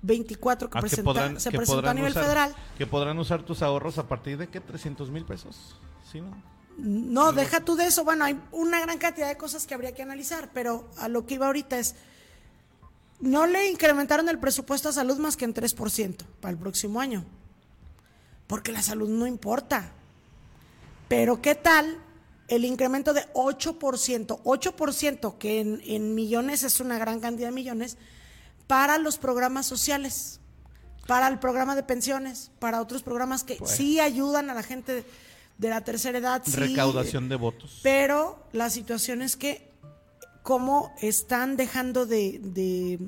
[0.01, 2.55] 24 que, Ah, presenta- podrán- se que presentó a nivel usar- federal.
[2.77, 5.75] Que podrán usar tus ahorros a partir de qué, 300 mil pesos.
[6.11, 6.31] ¿Sí, no?
[6.77, 8.03] No, deja tú de eso.
[8.03, 11.33] Bueno, hay una gran cantidad de cosas que habría que analizar, pero a lo que
[11.35, 11.95] iba ahorita es,
[13.19, 17.23] no le incrementaron el presupuesto a salud más que en 3% para el próximo año,
[18.47, 19.93] porque la salud no importa.
[21.11, 21.97] Pero ¿qué tal
[22.47, 24.43] el incremento de 8%?
[24.43, 27.97] 8% que en, en millones es una gran cantidad de millones
[28.65, 30.39] para los programas sociales,
[31.07, 33.71] para el programa de pensiones, para otros programas que Pues.
[33.71, 35.03] sí ayudan a la gente
[35.57, 36.43] de, la tercera edad.
[36.45, 37.81] sí, Recaudación de votos.
[37.83, 39.69] pero la situación es que
[40.43, 42.99] cómo están dejando de, de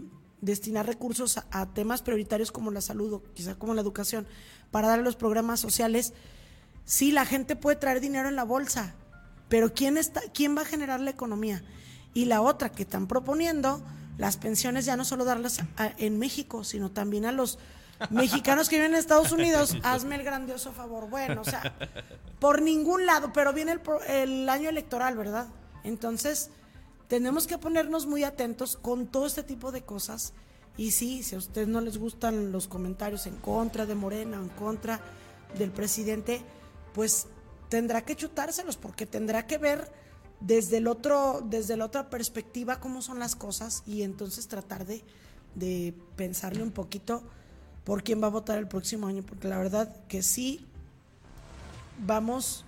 [0.41, 4.27] destinar recursos a, a temas prioritarios como la salud o quizá como la educación
[4.71, 6.11] para dar a los programas sociales,
[6.85, 8.93] sí, la gente puede traer dinero en la bolsa,
[9.49, 11.63] pero ¿quién, está, ¿quién va a generar la economía?
[12.13, 13.83] Y la otra que están proponiendo,
[14.17, 17.57] las pensiones ya no solo darlas a- en México, sino también a los
[18.09, 21.09] mexicanos que viven en Estados Unidos, hazme el grandioso favor.
[21.09, 21.73] Bueno, o sea,
[22.39, 25.47] por ningún lado, pero viene el, el año electoral, ¿verdad?
[25.83, 26.49] Entonces,
[27.07, 30.33] tenemos que ponernos muy atentos con todo este tipo de cosas.
[30.77, 34.43] Y sí, si a ustedes no les gustan los comentarios en contra de Morena o
[34.43, 34.99] en contra
[35.57, 36.41] del presidente,
[36.93, 37.27] pues
[37.69, 39.91] tendrá que chutárselos porque tendrá que ver
[40.39, 45.03] desde el otro, desde la otra perspectiva cómo son las cosas y entonces tratar de,
[45.55, 47.23] de pensarle un poquito
[47.83, 50.65] por quién va a votar el próximo año, porque la verdad que sí
[52.05, 52.65] vamos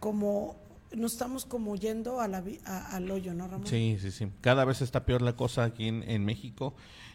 [0.00, 0.56] como,
[0.92, 3.66] no estamos como yendo a la, al hoyo, ¿no, Ramón?
[3.66, 4.28] Sí, sí, sí.
[4.40, 6.74] Cada vez está peor la cosa aquí en, en México.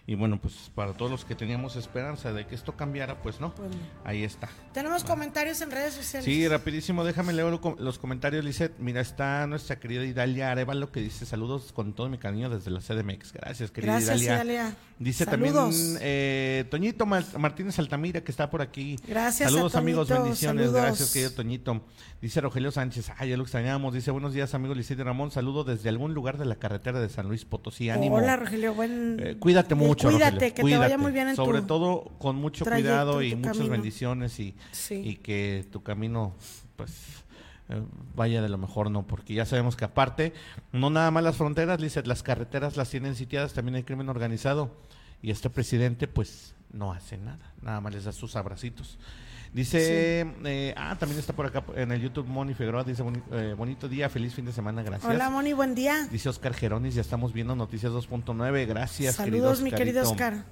[0.09, 3.53] Y bueno, pues para todos los que teníamos esperanza de que esto cambiara, pues no.
[3.53, 3.69] Pues.
[4.03, 4.49] Ahí está.
[4.73, 6.25] Tenemos comentarios en redes sociales.
[6.25, 8.79] Sí, rapidísimo, déjame leer lo- los comentarios, Lizeth.
[8.79, 12.79] Mira, está nuestra querida Idalia Arevalo que dice saludos con todo mi cariño desde la
[12.81, 13.33] CDMX.
[13.33, 14.53] Gracias, querida Gracias, Idalia.
[14.53, 14.75] Idalia.
[14.97, 15.53] Dice Saludos.
[15.75, 18.97] también eh, Toñito Ma- Martínez Altamira que está por aquí.
[19.07, 20.65] Gracias a Saludos amigos, bendiciones.
[20.65, 20.81] saludos.
[20.81, 21.85] Gracias, querido Toñito.
[22.19, 23.93] Dice Rogelio Sánchez, ay, ya lo extrañamos.
[23.93, 25.29] Dice, buenos días amigos Lizeth y Ramón.
[25.31, 27.89] Saludo desde algún lugar de la carretera de San Luis Potosí.
[27.91, 28.15] Ánimo.
[28.15, 29.17] Hola, Rogelio, buen...
[29.21, 31.67] Eh, cuídate eh, mucho, Cuídate, Rogelio, que te vaya muy bien en Sobre tu...
[31.67, 33.71] todo con mucho cuidado y muchas camino.
[33.71, 34.95] bendiciones y, Sí.
[34.95, 36.35] y que tu camino
[36.75, 36.91] pues
[37.69, 37.81] eh,
[38.15, 39.05] vaya de lo mejor, ¿no?
[39.05, 40.33] Porque ya sabemos que aparte,
[40.71, 44.71] no nada más las fronteras, Lizeth, las carreteras las tienen sitiadas, también hay crimen organizado
[45.21, 48.97] y este presidente pues no hace nada, nada más les da sus abracitos.
[49.53, 53.55] Dice, eh, ah, también está por acá en el YouTube Moni Figueroa, dice boni- eh,
[53.57, 55.11] bonito día, feliz fin de semana, gracias.
[55.11, 56.07] Hola, Moni, buen día.
[56.11, 59.17] Dice Oscar Geronis, ya estamos viendo Noticias 2.9, gracias.
[59.17, 60.03] querido Saludos, mi querido.
[60.03, 60.45] Oscar.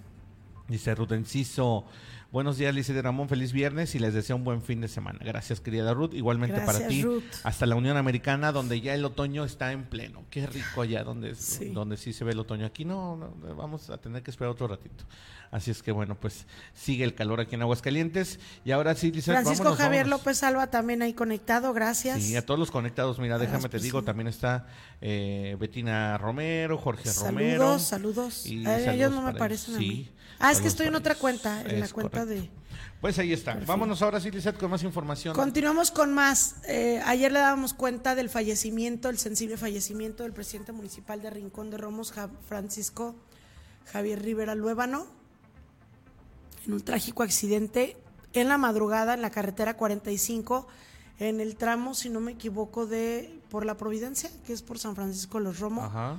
[0.67, 1.85] Dice Ruth Enciso,
[2.31, 5.19] buenos días Lice de Ramón, feliz viernes y les deseo un buen fin de semana.
[5.23, 7.03] Gracias querida Ruth, igualmente para ti.
[7.03, 7.23] Ruth.
[7.43, 10.25] Hasta la Unión Americana donde ya el otoño está en pleno.
[10.31, 11.69] Qué rico allá donde, Sí.
[11.69, 12.65] donde sí se ve el otoño.
[12.65, 15.05] Aquí no, no, vamos a tener que esperar otro ratito.
[15.49, 18.39] Así es que bueno, pues sigue el calor aquí en Aguascalientes.
[18.65, 20.19] Y ahora sí, Lice, Francisco vámonos, Javier vámonos.
[20.21, 22.21] López Alba también ahí conectado, gracias.
[22.21, 24.67] Sí, a todos los conectados, mira, déjame te pues, digo, también está
[25.01, 27.79] eh, Betina Romero, Jorge saludos, Romero.
[27.79, 28.45] saludos.
[28.45, 29.89] y A ellos saludos no me parecen a ellos.
[29.89, 30.03] mí.
[30.05, 31.21] Sí, Ah, es que estoy en otra ellos.
[31.21, 32.41] cuenta, en la cuenta correcto.
[32.43, 32.49] de...
[33.01, 33.55] Pues ahí está.
[33.65, 35.33] Vámonos ahora sí, Lizeth, con más información.
[35.35, 36.55] Continuamos con más.
[36.67, 41.69] Eh, ayer le dábamos cuenta del fallecimiento, el sensible fallecimiento del presidente municipal de Rincón
[41.69, 42.13] de Romos,
[42.47, 43.15] Francisco
[43.85, 45.07] Javier Rivera Luébano,
[46.67, 47.97] en un trágico accidente
[48.33, 50.67] en la madrugada en la carretera 45,
[51.19, 54.95] en el tramo, si no me equivoco, de por la Providencia, que es por San
[54.95, 55.85] Francisco Los Romos.
[55.85, 56.17] Ajá.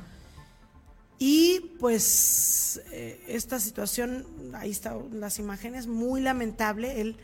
[1.19, 7.01] Y pues eh, esta situación, ahí están las imágenes, muy lamentable.
[7.01, 7.17] Él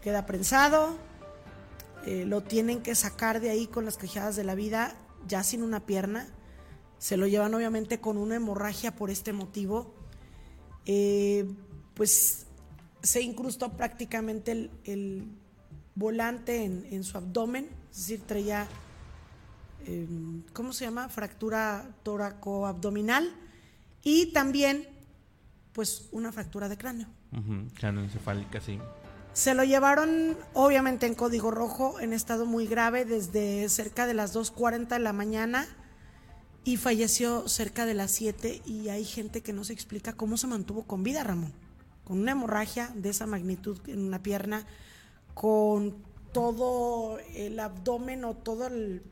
[0.00, 0.96] queda prensado,
[2.06, 4.96] eh, lo tienen que sacar de ahí con las quejadas de la vida,
[5.28, 6.26] ya sin una pierna.
[6.98, 9.94] Se lo llevan obviamente con una hemorragia por este motivo.
[10.86, 11.46] Eh,
[11.94, 12.46] pues
[13.02, 15.24] se incrustó prácticamente el, el
[15.94, 18.68] volante en, en su abdomen, es decir, traía
[19.86, 20.06] eh,
[20.52, 21.08] ¿cómo se llama?
[21.08, 23.32] Fractura tóraco-abdominal
[24.02, 24.88] y también,
[25.72, 27.08] pues, una fractura de cráneo.
[27.32, 28.78] Ujú, Craneoencefálica, sí.
[29.32, 34.34] Se lo llevaron, obviamente, en código rojo, en estado muy grave, desde cerca de las
[34.36, 35.66] 2.40 de la mañana
[36.64, 40.46] y falleció cerca de las 7 y hay gente que no se explica cómo se
[40.46, 41.52] mantuvo con vida, Ramón.
[42.04, 44.66] Con una hemorragia de esa magnitud en una pierna,
[45.34, 45.94] con
[46.32, 49.02] todo el abdomen o todo el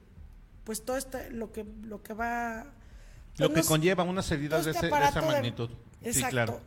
[0.65, 2.67] pues todo este, lo que lo que va
[3.39, 5.69] Lo que conlleva unas heridas de, este ese- de esa aparato de- magnitud.
[6.03, 6.31] Sí, Exacto.
[6.31, 6.61] claro.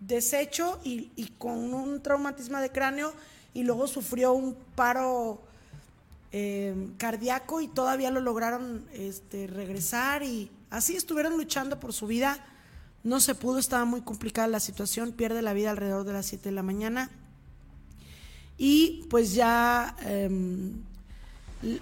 [0.00, 3.12] Deshecho y, y con un traumatismo de cráneo
[3.54, 5.40] y luego sufrió un paro
[6.32, 12.38] eh, cardíaco y todavía lo lograron este, regresar y así estuvieron luchando por su vida
[13.06, 16.48] No se pudo, estaba muy complicada la situación, pierde la vida alrededor de las 7
[16.48, 17.08] de la mañana.
[18.58, 20.72] Y pues ya em,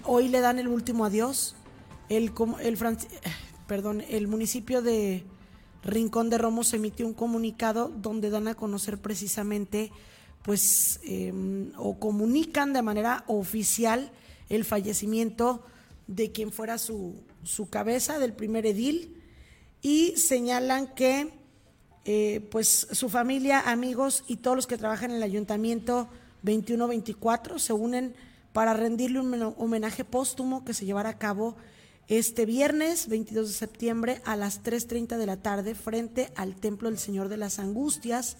[0.05, 1.57] hoy le dan el último adiós.
[2.11, 2.79] El, el,
[3.67, 5.25] perdón, el municipio de
[5.83, 9.93] Rincón de Romos emitió un comunicado donde dan a conocer precisamente,
[10.43, 14.13] pues, em, o comunican de manera oficial
[14.51, 15.65] el fallecimiento
[16.07, 17.15] de quien fuera su,
[17.45, 19.24] su cabeza, del primer edil,
[19.85, 21.31] y señalan que,
[22.07, 26.09] eh, pues, su familia, amigos y todos los que trabajan en el ayuntamiento
[26.43, 28.15] 21-24 se unen
[28.55, 31.57] para rendirle un homenaje póstumo que se llevará a cabo
[32.09, 36.99] este viernes 22 de septiembre a las 3.30 de la tarde frente al Templo del
[36.99, 38.39] Señor de las Angustias.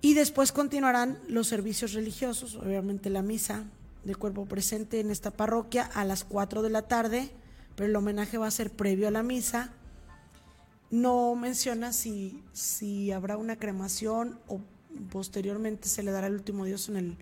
[0.00, 3.66] Y después continuarán los servicios religiosos, obviamente la misa
[4.02, 7.30] de cuerpo presente en esta parroquia a las 4 de la tarde,
[7.76, 9.72] pero el homenaje va a ser previo a la misa.
[10.92, 14.60] No menciona si, si habrá una cremación o
[15.10, 17.16] posteriormente se le dará el último Dios en, el,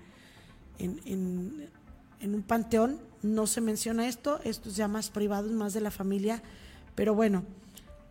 [0.80, 3.00] en, un panteón.
[3.22, 6.42] No se menciona esto, esto es ya más privado, más de la familia,
[6.96, 7.44] pero bueno,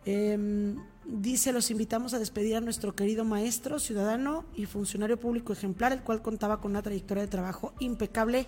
[0.06, 5.92] em, dice, los invitamos a despedir a nuestro querido maestro, ciudadano y funcionario público ejemplar,
[5.92, 8.46] el cual contaba con una trayectoria de trabajo impecable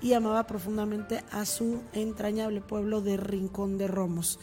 [0.00, 4.38] y amaba profundamente a su entrañable pueblo de Rincón de Romos.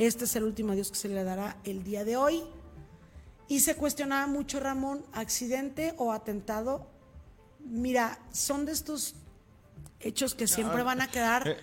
[0.00, 2.42] Este es el último adiós que se le dará el día de hoy.
[3.48, 6.86] Y se cuestionaba mucho, Ramón, accidente o atentado.
[7.58, 9.14] Mira, son de estos
[10.00, 11.58] hechos que siempre van a quedar eh,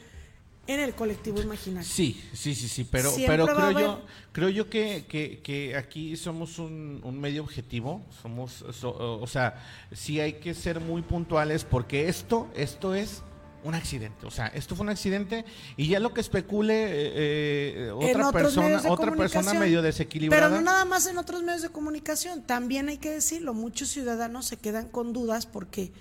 [0.68, 1.90] en el colectivo imaginario.
[1.90, 7.02] Sí, sí, sí, sí, pero, pero creo yo, creo yo que, que, aquí somos un,
[7.04, 12.94] un, medio objetivo, somos, o sea, sí hay que ser muy puntuales porque esto, esto
[12.94, 13.24] es
[13.68, 14.26] un accidente.
[14.26, 15.46] O sea, esto fue un accidente
[15.76, 20.48] y ya lo que especule eh, eh, otra persona, otra persona medio desequilibrada.
[20.48, 22.44] Pero no nada más en otros medios de comunicación.
[22.44, 25.92] También hay que decirlo, muchos ciudadanos se quedan con dudas porque,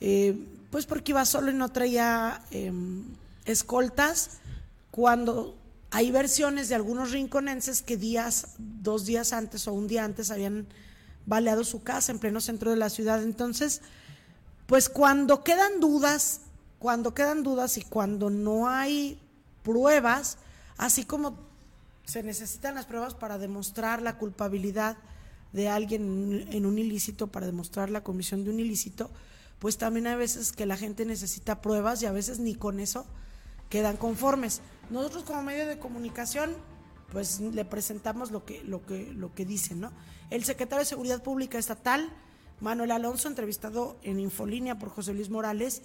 [0.00, 0.38] eh,
[0.70, 3.04] pues porque iba solo y no traía em,
[3.44, 4.38] escoltas.
[4.90, 5.56] Cuando
[5.90, 10.66] hay versiones de algunos rinconenses que días, dos días antes o un día antes habían
[11.26, 13.22] baleado su casa en pleno centro de la ciudad.
[13.22, 13.82] Entonces,
[14.66, 16.40] pues cuando quedan dudas
[16.84, 19.18] cuando quedan dudas y cuando no hay
[19.62, 20.36] pruebas,
[20.76, 21.38] así como
[22.04, 24.98] se necesitan las pruebas para demostrar la culpabilidad
[25.54, 29.10] de alguien en un ilícito, para demostrar la comisión de un ilícito,
[29.60, 33.06] pues también hay veces que la gente necesita pruebas y a veces ni con eso
[33.70, 34.60] quedan conformes.
[34.90, 36.54] Nosotros como medio de comunicación,
[37.10, 39.90] pues le presentamos lo que, lo que, lo que dicen, ¿no?
[40.28, 42.10] El secretario de Seguridad Pública Estatal,
[42.60, 45.80] Manuel Alonso, entrevistado en Infolínea por José Luis Morales,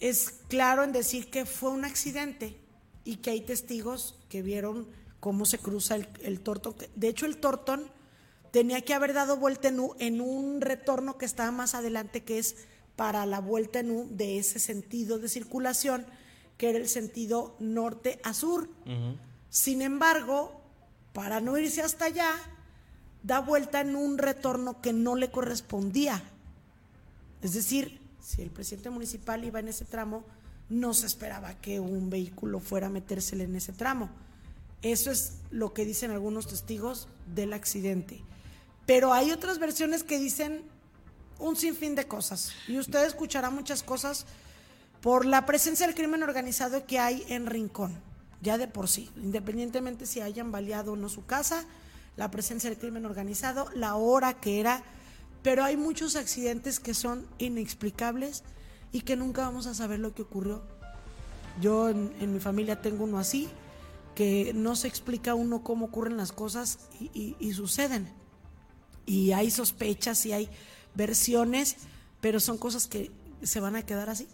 [0.00, 2.56] es claro en decir que fue un accidente
[3.04, 4.88] y que hay testigos que vieron
[5.20, 6.74] cómo se cruza el, el tortón.
[6.96, 7.90] De hecho, el tortón
[8.50, 12.38] tenía que haber dado vuelta en U en un retorno que estaba más adelante, que
[12.38, 12.56] es
[12.96, 16.06] para la vuelta en U de ese sentido de circulación,
[16.56, 18.68] que era el sentido norte a sur.
[19.48, 20.60] Sin embargo,
[21.12, 22.30] para no irse hasta allá,
[23.22, 26.22] da vuelta en un retorno que no le correspondía.
[27.42, 30.24] Es decir, si el presidente municipal iba en ese tramo,
[30.68, 34.10] no se esperaba que un vehículo fuera a metérsele en ese tramo.
[34.82, 38.22] Eso es lo que dicen algunos testigos del accidente.
[38.86, 40.62] Pero hay otras versiones que dicen
[41.38, 42.52] un sinfín de cosas.
[42.68, 44.26] Y usted escuchará muchas cosas
[45.00, 47.98] por la presencia del crimen organizado que hay en Rincón,
[48.42, 51.64] ya de por sí, independientemente si hayan baleado o no su casa,
[52.16, 54.82] la presencia del crimen organizado, la hora que era
[55.42, 58.42] pero hay muchos accidentes que son inexplicables
[58.92, 60.62] y que nunca vamos a saber lo que ocurrió.
[61.60, 63.48] Yo en, mi familia tengo uno así,
[64.14, 66.78] que no se explica uno cómo ocurren las cosas
[67.14, 68.12] y, suceden.
[69.06, 70.48] Y hay sospechas y hay
[70.94, 71.76] versiones,
[72.20, 73.10] pero son cosas que
[73.42, 74.28] se van a quedar así.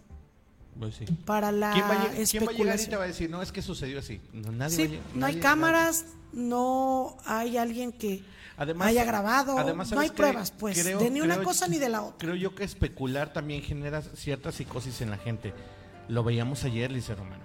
[0.78, 2.12] Pues Para la ¿Quién va, a,
[2.52, 4.20] llegar y te va a decir, no, es que sucedió así?
[4.34, 6.04] No, nadie no hay cámaras,
[6.34, 8.22] no hay alguien que
[8.56, 9.74] haya grabado.
[9.74, 12.18] no hay pruebas, pues, de ni una cosa ni de la otra.
[12.18, 15.52] Creo yo que especular también genera cierta psicosis en la gente.
[16.08, 17.44] Lo veíamos ayer, Lice Romano.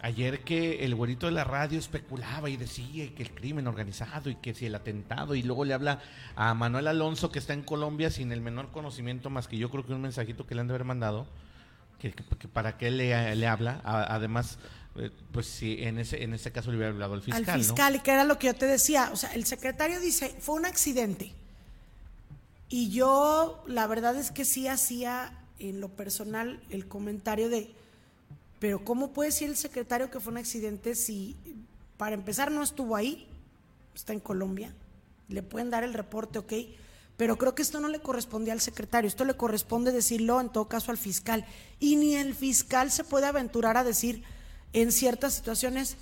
[0.00, 4.36] Ayer que el güerito de la radio especulaba y decía que el crimen organizado y
[4.36, 5.98] que si el atentado y luego le habla
[6.36, 9.84] a Manuel Alonso que está en Colombia sin el menor conocimiento más que yo creo
[9.84, 11.26] que un mensajito que le han de haber mandado
[11.98, 12.14] que,
[12.52, 14.60] para qué le, le habla además
[15.32, 17.44] pues sí, en ese, en ese caso le hubiera hablado al fiscal.
[17.48, 19.10] Al fiscal, y que era lo que yo te decía.
[19.12, 21.32] O sea, el secretario dice, fue un accidente.
[22.68, 27.70] Y yo, la verdad es que sí hacía en lo personal el comentario de,
[28.58, 31.36] pero ¿cómo puede decir el secretario que fue un accidente si,
[31.96, 33.26] para empezar, no estuvo ahí?
[33.98, 34.72] está en Colombia,
[35.28, 36.52] le pueden dar el reporte, ok,
[37.16, 40.68] pero creo que esto no le correspondía al secretario, esto le corresponde decirlo en todo
[40.68, 41.44] caso al fiscal.
[41.80, 44.22] Y ni el fiscal se puede aventurar a decir
[44.82, 45.96] en ciertas situaciones,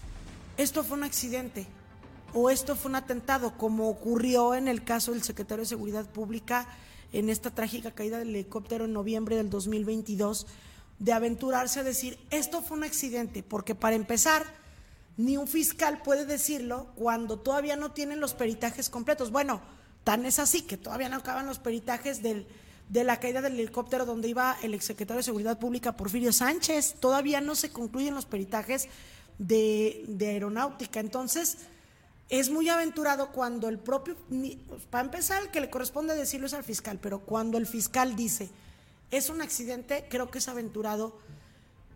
[0.57, 1.67] esto fue un accidente
[2.35, 6.69] o esto fue un atentado, como ocurrió en el caso del secretario de Seguridad Pública
[7.13, 10.47] en esta trágica caída del helicóptero en noviembre del 2022,
[10.99, 14.45] de aventurarse a decir, esto fue un accidente, porque para empezar,
[15.17, 19.31] ni un fiscal puede decirlo cuando todavía no tienen los peritajes completos.
[19.31, 19.61] Bueno,
[20.07, 22.47] Tan es así que todavía no acaban los peritajes del,
[22.89, 26.97] de la caída del helicóptero donde iba el exsecretario de Seguridad Pública Porfirio Sánchez.
[27.01, 28.89] Todavía no se concluyen los peritajes
[29.39, 31.01] de, aeronáutica.
[31.01, 31.59] Entonces,
[32.29, 34.17] es muy aventurado cuando el propio,
[34.91, 38.49] para empezar, el que le corresponde decirlo es al fiscal, pero cuando el fiscal dice
[39.13, 41.17] es un accidente, creo que es aventurado,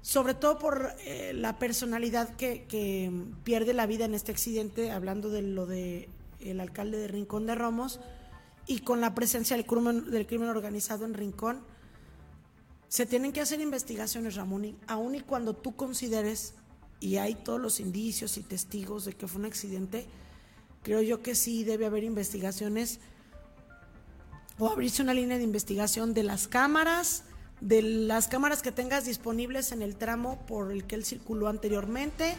[0.01, 3.11] sobre todo por eh, la personalidad que, que
[3.43, 6.09] pierde la vida en este accidente, hablando de lo de
[6.41, 8.01] el alcalde de Rincón de Romos,
[8.71, 11.61] y con la presencia del crimen, del crimen organizado en Rincón,
[12.87, 16.55] se tienen que hacer investigaciones, Ramón, aun y cuando tú consideres,
[17.01, 20.07] y hay todos los indicios y testigos de que fue un accidente,
[20.85, 23.01] creo yo que sí debe haber investigaciones
[24.57, 27.25] o abrirse una línea de investigación de las cámaras,
[27.61, 32.37] de las cámaras que tengas disponibles en el tramo por el que él circuló anteriormente,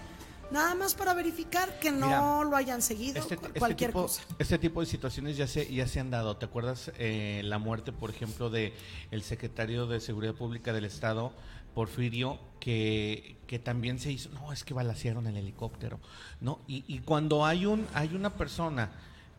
[0.51, 4.21] Nada más para verificar que no lo hayan seguido, este, este cualquier cosa.
[4.37, 6.35] Este tipo de situaciones ya se, ya se han dado.
[6.35, 8.73] ¿Te acuerdas eh, la muerte, por ejemplo, de
[9.11, 11.31] el secretario de Seguridad Pública del Estado,
[11.73, 15.99] Porfirio, que, que también se hizo, no, es que balacearon el helicóptero,
[16.41, 16.59] ¿no?
[16.67, 18.91] Y, y cuando hay, un, hay una persona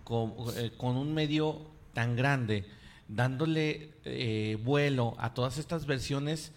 [0.04, 1.60] con, eh, con un medio
[1.92, 2.64] tan grande,
[3.08, 6.52] dándole eh, vuelo a todas estas versiones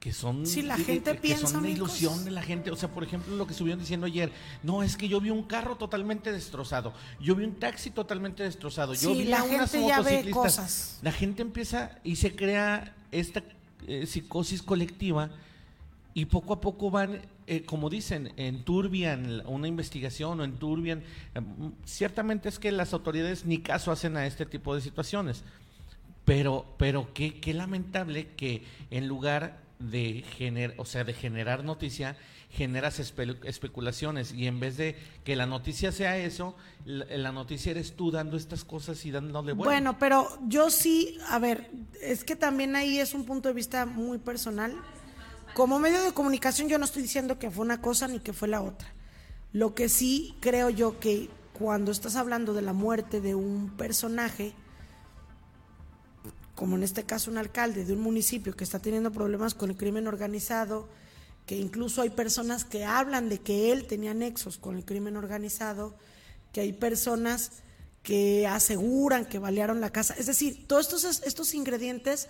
[0.00, 2.70] que son si la gente piensa son una ilusión de la gente.
[2.70, 4.32] O sea por ejemplo lo que estuvieron diciendo ayer
[4.62, 8.94] no es que yo vi un carro totalmente destrozado yo vi un taxi totalmente destrozado
[8.94, 10.32] yo vi la a unas gente motociclistas.
[10.34, 10.98] cosas.
[11.02, 13.44] la gente empieza y se crea esta
[13.86, 15.30] eh, psicosis colectiva
[16.14, 21.00] y poco a poco van eh, como dicen enturbian una investigación o enturbian
[21.34, 21.40] eh,
[21.84, 25.44] ciertamente es que las autoridades ni caso hacen a este tipo de situaciones.
[26.24, 32.16] Pero pero qué, qué lamentable que en lugar de gener, o sea, de generar noticia,
[32.50, 36.54] generas especulaciones y en vez de que la noticia sea eso,
[36.84, 39.70] la, noticia eres tú dando estas cosas y dándole bueno.
[39.70, 41.70] Bueno, pero yo sí, a ver,
[42.00, 44.76] es que también ahí es un punto de vista muy personal.
[45.54, 48.48] Como medio de comunicación yo no estoy diciendo que fue una cosa ni que fue
[48.48, 48.92] la otra.
[49.52, 54.54] Lo que sí creo yo que cuando estás hablando de la muerte de un personaje,
[56.60, 59.78] como en este caso un alcalde de un municipio que está teniendo problemas con el
[59.78, 60.90] crimen organizado,
[61.46, 65.96] que incluso hay personas que hablan de que él tenía nexos con el crimen organizado,
[66.52, 67.62] que hay personas
[68.02, 70.14] que aseguran que balearon la casa.
[70.18, 72.28] Es decir, todos estos, estos ingredientes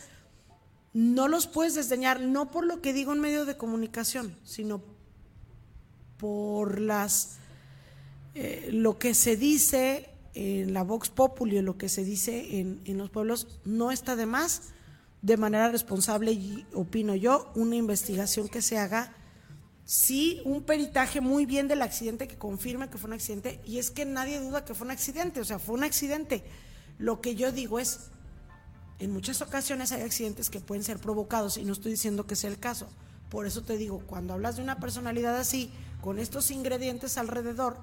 [0.92, 4.80] no los puedes desdeñar, no por lo que digo en medio de comunicación, sino
[6.18, 7.38] por las
[8.36, 12.80] eh, lo que se dice en la Vox Populi, en lo que se dice en,
[12.84, 14.72] en los pueblos, no está de más
[15.22, 19.12] de manera responsable y opino yo, una investigación que se haga,
[19.84, 23.90] sí, un peritaje muy bien del accidente que confirme que fue un accidente, y es
[23.90, 26.44] que nadie duda que fue un accidente, o sea, fue un accidente.
[26.98, 28.10] Lo que yo digo es,
[28.98, 32.50] en muchas ocasiones hay accidentes que pueden ser provocados, y no estoy diciendo que sea
[32.50, 32.88] el caso.
[33.28, 35.70] Por eso te digo, cuando hablas de una personalidad así,
[36.00, 37.76] con estos ingredientes alrededor,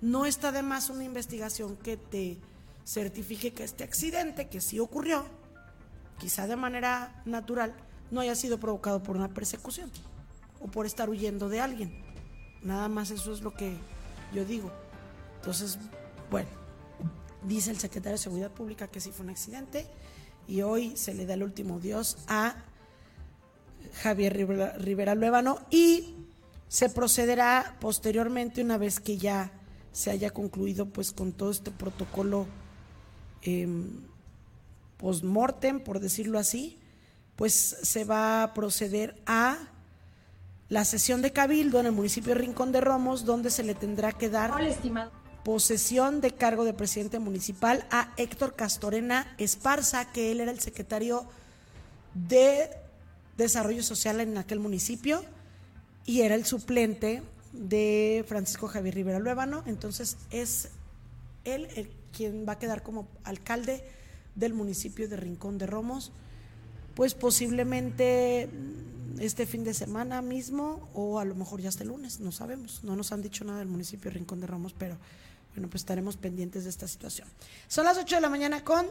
[0.00, 2.38] no está de más una investigación que te
[2.84, 5.24] certifique que este accidente, que sí ocurrió,
[6.18, 7.74] quizá de manera natural,
[8.10, 9.90] no haya sido provocado por una persecución
[10.60, 12.02] o por estar huyendo de alguien.
[12.62, 13.76] Nada más eso es lo que
[14.34, 14.70] yo digo.
[15.36, 15.78] Entonces,
[16.30, 16.48] bueno,
[17.42, 19.86] dice el secretario de Seguridad Pública que sí fue un accidente
[20.46, 22.56] y hoy se le da el último dios a
[24.02, 24.34] Javier
[24.78, 26.16] Rivera, Luébano y
[26.68, 29.52] se procederá posteriormente una vez que ya
[29.98, 32.46] se haya concluido pues con todo este protocolo
[33.42, 33.66] eh,
[34.96, 36.78] post-mortem, por decirlo así,
[37.34, 39.58] pues se va a proceder a
[40.68, 44.12] la sesión de cabildo en el municipio de Rincón de Romos, donde se le tendrá
[44.12, 44.52] que dar
[45.44, 51.26] posesión de cargo de presidente municipal a Héctor Castorena Esparza, que él era el secretario
[52.14, 52.70] de
[53.36, 55.24] Desarrollo Social en aquel municipio
[56.06, 60.70] y era el suplente de Francisco Javier Rivera Luébano, entonces es
[61.44, 63.84] él quien va a quedar como alcalde
[64.34, 66.12] del municipio de Rincón de Romos,
[66.94, 68.48] pues posiblemente
[69.18, 72.96] este fin de semana mismo o a lo mejor ya el lunes, no sabemos, no
[72.96, 74.96] nos han dicho nada del municipio de Rincón de Romos, pero
[75.54, 77.26] bueno, pues estaremos pendientes de esta situación.
[77.66, 78.86] Son las 8 de la mañana con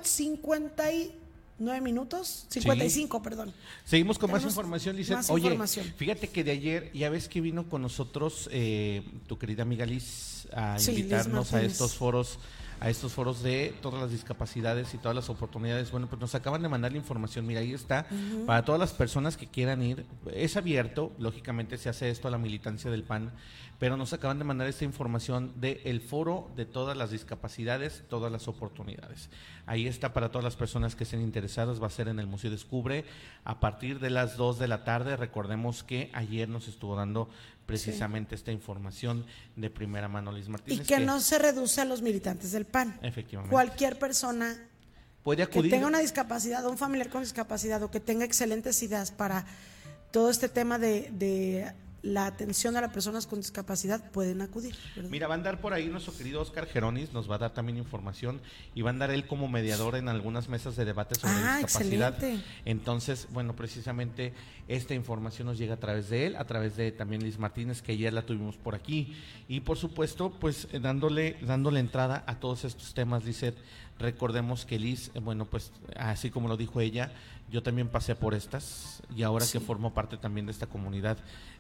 [1.58, 3.52] 59 minutos, 55, perdón.
[3.84, 5.16] Seguimos con más información, Lizeth.
[5.18, 5.92] más Oye, información.
[5.98, 10.48] fíjate que de ayer, ya ves que vino con nosotros eh, tu querida amiga Liz
[10.54, 12.40] a Sí, Liz invitarnos a estos foros
[12.80, 15.90] a estos foros de todas las discapacidades y todas las oportunidades.
[15.90, 17.48] Bueno, pues nos acaban de mandar la información.
[17.48, 18.06] Mira, ahí está.
[18.46, 21.12] Para todas las personas que quieran ir, es abierto.
[21.18, 23.34] Lógicamente se hace esto a la militancia del PAN,
[23.80, 28.32] pero nos acaban de mandar esta información del el foro de todas las discapacidades, todas
[28.32, 29.30] las oportunidades.
[29.66, 31.82] Ahí está para todas las personas que estén interesadas.
[31.82, 33.06] Va a ser en el Museo Descubre
[33.44, 35.16] a partir de las 2 de la tarde.
[35.16, 37.30] Recordemos que ayer nos estuvo dando
[37.68, 39.26] precisamente esta información
[39.56, 40.88] de primera mano Liz Y Martínez.
[40.88, 42.98] que no se reduce a los militantes del PAN.
[43.04, 43.52] Efectivamente.
[43.52, 44.58] Cualquier persona
[45.22, 49.12] puede que tenga una discapacidad o un familiar con discapacidad o que tenga excelentes ideas
[49.12, 49.46] para
[50.12, 51.74] todo este tema de, de
[52.08, 54.76] la atención a las personas con discapacidad, pueden acudir.
[54.96, 55.10] ¿verdad?
[55.12, 57.78] Mira, va a andar por ahí nuestro querido Oscar Geronis, nos va a dar también
[57.78, 58.40] información
[58.74, 62.14] y va a andar él como mediador en algunas mesas de debate sobre Ah, discapacidad.
[62.14, 62.46] excelente.
[62.66, 64.34] Entonces, bueno, precisamente
[64.68, 67.92] esta información nos llega a través de él, a través de también Liz Martínez, que
[67.92, 69.16] ayer la tuvimos por aquí.
[69.48, 73.58] Y por supuesto, pues eh, dándole, dándole entrada a todos estos temas, Lizeth.
[74.00, 77.12] Recordemos que Liz, eh, bueno, pues así como lo dijo ella,
[77.50, 81.18] yo también pasé por estas y ahora que formo parte también de esta comunidad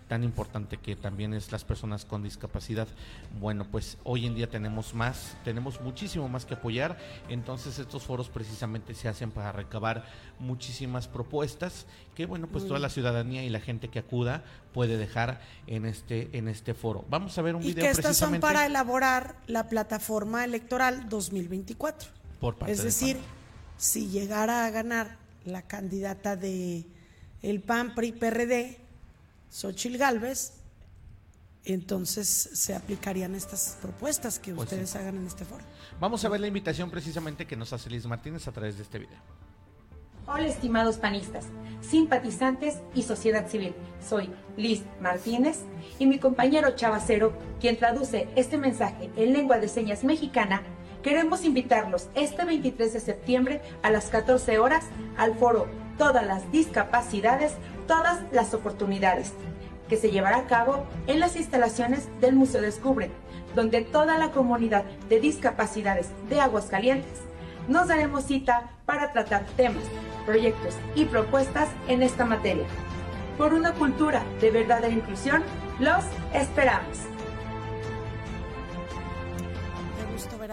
[0.08, 2.88] tan importante que también es las personas con discapacidad.
[3.40, 6.98] Bueno, pues hoy en día tenemos más, tenemos muchísimo más que apoyar,
[7.30, 10.06] entonces estos foros precisamente se hacen para recabar
[10.40, 11.86] muchísimas propuestas
[12.16, 16.30] que bueno, pues toda la ciudadanía y la gente que acuda puede dejar en este
[16.38, 17.06] en este foro.
[17.10, 22.10] Vamos a ver un y video que estas son para elaborar la plataforma electoral 2024.
[22.40, 23.18] por parte Es decir,
[23.78, 26.86] si llegara a ganar la candidata de
[27.42, 28.78] el PAN PRI PRD,
[29.50, 30.54] Xochil Gálvez,
[31.64, 34.76] entonces se aplicarían estas propuestas que Pues sí.
[34.76, 35.64] ustedes hagan en este foro.
[36.00, 39.00] Vamos a ver la invitación precisamente que nos hace Liz Martínez a través de este
[39.00, 39.18] video.
[40.30, 41.46] Hola estimados panistas,
[41.82, 43.74] simpatizantes y sociedad civil.
[44.06, 45.60] Soy Liz Martínez
[46.00, 50.64] y mi compañero Chavacero, quien traduce este mensaje en lengua de señas mexicana,
[51.08, 54.84] queremos invitarlos este 23 de septiembre a las 14 horas
[55.18, 55.66] al foro
[55.98, 57.54] Todas las discapacidades,
[57.88, 59.32] todas las oportunidades,
[59.88, 63.10] que se llevará a cabo en las instalaciones del Museo Descubre,
[63.56, 67.22] donde toda la comunidad de discapacidades de Aguascalientes
[67.70, 69.86] nos daremos cita para tratar temas,
[70.26, 72.66] proyectos y propuestas en esta materia.
[73.38, 75.42] Por una cultura de verdadera inclusión,
[75.80, 76.04] los
[76.34, 77.17] esperamos.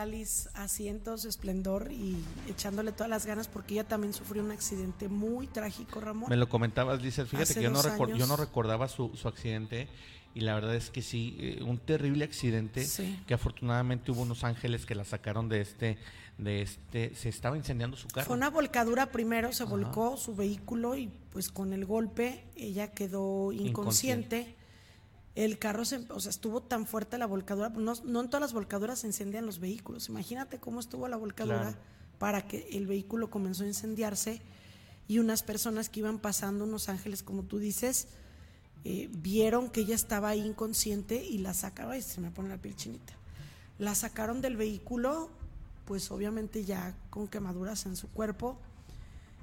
[0.05, 2.17] A Liz así en todo su esplendor y
[2.49, 6.31] echándole todas las ganas porque ella también sufrió un accidente muy trágico, Ramón.
[6.31, 7.27] Me lo comentabas, Lizeth.
[7.27, 9.89] Fíjate Hace que yo no, yo no recordaba su, su accidente
[10.35, 13.21] y la verdad es que sí, eh, un terrible accidente Sí.
[13.27, 15.97] que afortunadamente hubo unos ángeles que la sacaron de este,
[16.39, 18.27] de este, se estaba incendiando su carro.
[18.27, 23.53] Fue una volcadura primero, se volcó su vehículo y pues con el golpe ella quedó
[23.53, 24.39] inconsciente.
[24.39, 24.64] Inconsciente.
[25.35, 28.53] El carro se, o sea, estuvo tan fuerte la volcadura, no, no en todas las
[28.53, 30.09] volcaduras se incendian los vehículos.
[30.09, 31.77] Imagínate cómo estuvo la volcadura Claro.
[32.19, 34.41] para que el vehículo comenzó a incendiarse
[35.09, 38.07] y unas personas que iban pasando, unos ángeles como tú dices,
[38.85, 42.59] eh, vieron que ella estaba ahí inconsciente y la sacaba y se me pone la
[42.59, 43.15] piel chinita.
[43.79, 45.31] La sacaron del vehículo,
[45.85, 48.57] pues obviamente ya con quemaduras en su cuerpo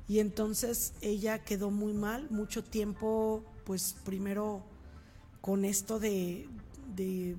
[0.07, 4.63] y entonces ella quedó muy mal, mucho tiempo, pues primero
[5.41, 6.47] con esto de,
[6.95, 7.35] de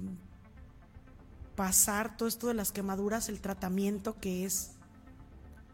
[1.56, 4.72] pasar todo esto de las quemaduras, el tratamiento que es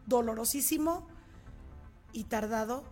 [0.05, 1.07] dolorosísimo
[2.13, 2.83] y tardado.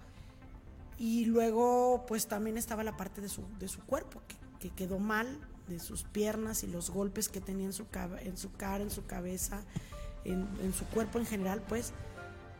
[0.97, 4.35] Y luego pues también estaba la parte de su, de su cuerpo, que,
[4.69, 7.85] que quedó mal, de sus piernas y los golpes que tenía en su,
[8.21, 9.61] en su cara, en su cabeza,
[10.23, 11.93] en, en su cuerpo en general, pues.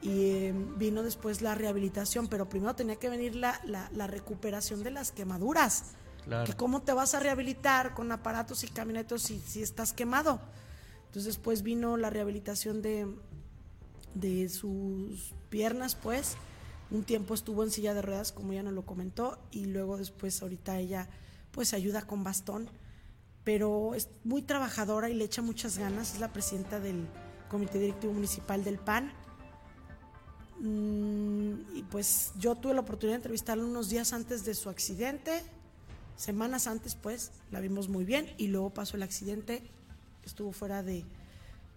[0.01, 4.84] Y eh, vino después la rehabilitación, pero primero tenía que venir la, la- la recuperación
[4.84, 5.93] de las quemaduras.
[6.28, 6.53] Claro.
[6.57, 10.41] ¿Cómo te vas a rehabilitar con aparatos y camionetos si, si estás quemado?
[11.05, 13.07] Entonces después vino la rehabilitación de,
[14.13, 16.36] de sus piernas, pues.
[16.89, 20.41] Un tiempo estuvo en silla de ruedas, como ya nos lo comentó, y luego después
[20.41, 21.09] ahorita ella
[21.51, 22.69] pues ayuda con bastón,
[23.43, 27.07] pero es muy trabajadora y le echa muchas ganas, es la presidenta del
[27.49, 29.11] Comité Directivo Municipal del PAN.
[30.59, 35.43] Mm, y pues yo tuve la oportunidad de entrevistarla unos días antes de su accidente,
[36.18, 39.63] semanas antes pues, la vimos muy bien y luego pasó el accidente,
[40.26, 41.05] estuvo fuera de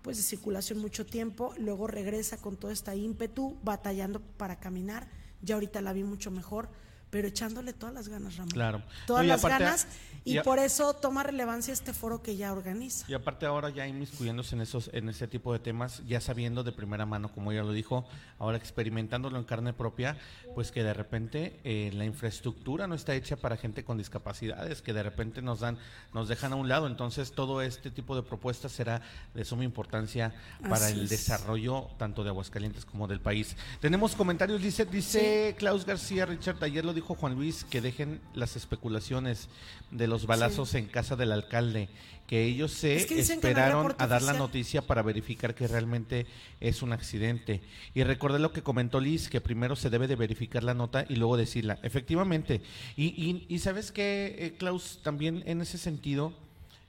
[0.03, 5.07] pues de circulación mucho tiempo, luego regresa con todo este ímpetu, batallando para caminar,
[5.43, 6.69] ya ahorita la vi mucho mejor,
[7.11, 8.51] pero echándole todas las ganas, Ramón.
[8.53, 8.83] Claro.
[9.07, 9.87] Todas No, las aparte- ganas
[10.25, 13.05] y, a- por eso toma relevancia este foro que ya organiza.
[13.09, 16.73] Y aparte ahora ya inmiscuyéndose en esos, en ese tipo de temas, ya sabiendo de
[16.73, 18.07] primera mano, como ella lo dijo,
[18.39, 20.17] ahora experimentándolo en carne propia,
[20.55, 24.93] pues que de repente eh, la infraestructura no está hecha para gente con discapacidades, que
[24.93, 25.79] de repente nos dan,
[26.15, 26.87] nos dejan a un lado.
[26.87, 29.03] Entonces todo este tipo de propuestas será
[29.35, 30.33] de suma importancia
[30.63, 31.11] para Así el es.
[31.11, 33.57] desarrollo tanto de Aguascalientes como del país.
[33.81, 38.57] Tenemos comentarios, dice, dice Klaus García Richard, ayer lo dijo Juan Luis, que dejen las
[38.57, 39.49] especulaciones
[39.91, 41.89] de los balazos en casa del alcalde,
[42.27, 46.27] que ellos se Es que no esperaron a dar la noticia para verificar que realmente
[46.61, 47.63] es un accidente.
[47.95, 51.17] Y recordé lo que comentó Liz, que primero se debe de verificar la nota y
[51.17, 51.79] luego decirla.
[51.83, 52.61] Efectivamente.
[52.97, 56.35] Y, y, y sabes que, Klaus, también en ese sentido,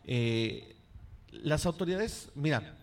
[0.05, 0.75] eh,
[1.31, 2.75] las autoridades, mira,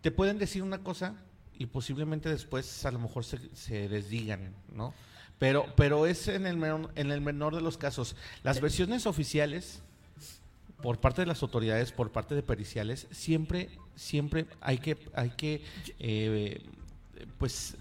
[0.00, 1.14] te pueden decir una cosa
[1.56, 4.92] y posiblemente después a lo mejor se, se desdigan, ¿no?
[5.38, 8.16] Pero, pero es en el, menor, en el menor de los casos.
[8.42, 9.82] Las versiones oficiales,
[10.82, 15.62] por parte de las autoridades, por parte de periciales, siempre, siempre hay que, hay que,
[15.98, 16.62] eh,
[17.38, 17.76] pues,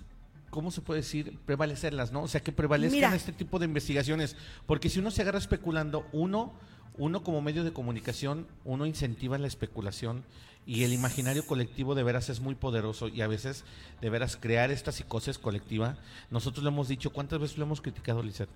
[0.50, 1.38] ¿cómo se puede decir?
[1.46, 2.24] Prevalecerlas, ¿no?
[2.24, 3.16] O sea, que prevalezcan Mira.
[3.16, 4.36] este tipo de investigaciones.
[4.66, 6.54] Porque si uno se agarra especulando, uno,
[6.98, 10.24] uno como medio de comunicación, uno incentiva la especulación
[10.68, 13.64] y el imaginario colectivo de veras es muy poderoso y a veces
[14.02, 15.98] de veras crear esta psicosis colectiva,
[16.32, 18.50] nosotros lo hemos dicho, ¿cuántas veces lo hemos criticado, Lizeth?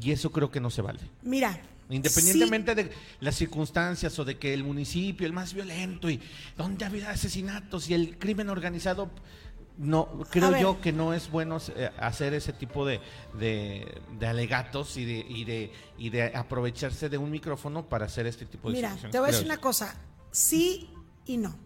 [0.00, 1.00] Y eso creo que no se vale.
[1.22, 1.60] Mira,
[1.90, 2.90] Independientemente de
[3.20, 6.20] las circunstancias o de que el municipio, el más violento y
[6.56, 9.10] donde ha habido asesinatos y el crimen organizado,
[9.76, 13.00] no creo yo que no es bueno eh, hacer ese tipo de,
[13.38, 18.26] de- de alegatos y de, y, de, y de aprovecharse de un micrófono para hacer
[18.26, 19.94] este tipo de Mira, te voy a decir una cosa,
[20.30, 20.88] sí
[21.26, 21.56] y no.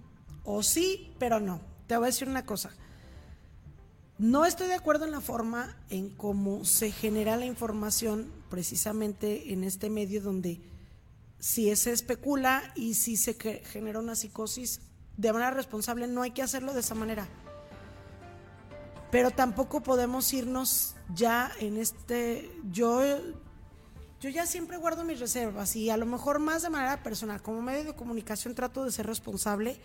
[0.44, 1.61] O sí, pero no.
[1.86, 2.70] Te voy a decir una cosa.
[4.18, 9.62] No estoy de acuerdo en la forma en cómo se genera la información precisamente en
[9.62, 10.61] este medio donde
[11.38, 14.80] si se especula y si se genera una psicosis
[15.16, 17.28] de manera responsable, no hay que hacerlo de esa manera.
[19.11, 22.50] Pero tampoco podemos irnos ya en este...
[22.70, 23.02] Yo
[24.20, 27.42] yo ya siempre guardo mis reservas y a lo mejor más de manera personal.
[27.42, 29.78] Como medio de comunicación trato de ser responsable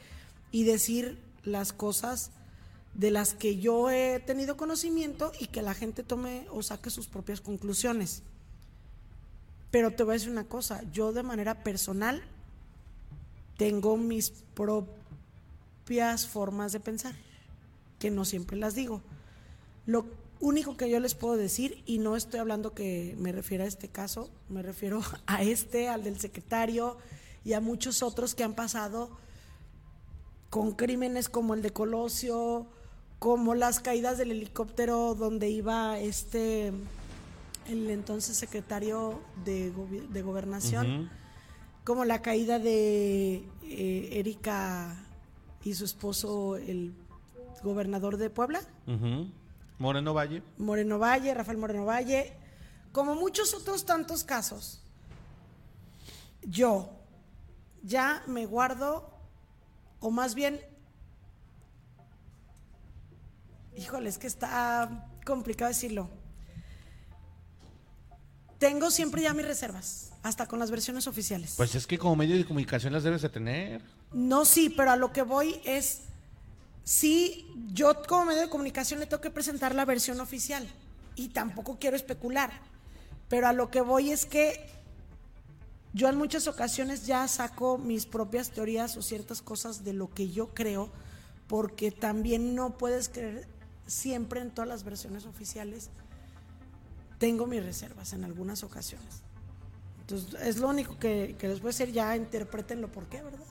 [0.51, 2.31] y decir las cosas
[2.93, 7.07] de las que yo he tenido conocimiento y que la gente tome o saque sus
[7.07, 8.23] propias conclusiones.
[9.69, 12.21] Pero te voy a decir una cosa, yo de manera personal
[13.57, 17.15] tengo mis propias formas de pensar,
[17.99, 19.01] que no siempre las digo.
[19.85, 20.05] Lo
[20.41, 23.87] único que yo les puedo decir, y no estoy hablando que me refiero a este
[23.87, 26.97] caso, me refiero a este, al del secretario
[27.45, 29.09] y a muchos otros que han pasado
[30.49, 32.67] con crímenes como el de Colosio,
[33.19, 36.73] como las caídas del helicóptero donde iba este,
[37.69, 41.09] el entonces secretario de, gobi- de gobernación,
[41.85, 45.05] como la caída de eh, Erika
[45.63, 46.93] y su esposo, el
[47.63, 48.61] gobernador de Puebla.
[48.87, 49.27] Ujú.
[49.81, 50.43] Moreno Valle.
[50.57, 52.33] Moreno Valle, Rafael Moreno Valle,
[52.91, 54.81] como muchos otros tantos casos,
[56.43, 56.89] yo
[57.81, 59.11] ya me guardo,
[59.99, 60.61] o más bien,
[63.75, 66.09] híjole, es que está complicado decirlo.
[68.59, 71.55] Tengo siempre ya mis reservas, hasta con las versiones oficiales.
[71.57, 73.81] Pues es que como medio de comunicación las debes de tener.
[74.13, 76.01] No, sí, pero a lo que voy es,
[76.83, 80.67] sí, yo como medio de comunicación le tengo que presentar la versión oficial
[81.15, 82.51] y tampoco quiero especular,
[83.29, 84.69] pero a lo que voy es que
[85.93, 90.29] yo en muchas ocasiones ya saco mis propias teorías o ciertas cosas de lo que
[90.29, 90.89] yo creo,
[91.47, 93.45] porque también no puedes creer
[93.87, 95.89] siempre en todas las versiones oficiales.
[97.19, 99.21] Tengo mis reservas en algunas ocasiones.
[99.99, 103.45] Entonces, es lo único que, les voy a decir, ya interpretenlo por qué, ¿verdad?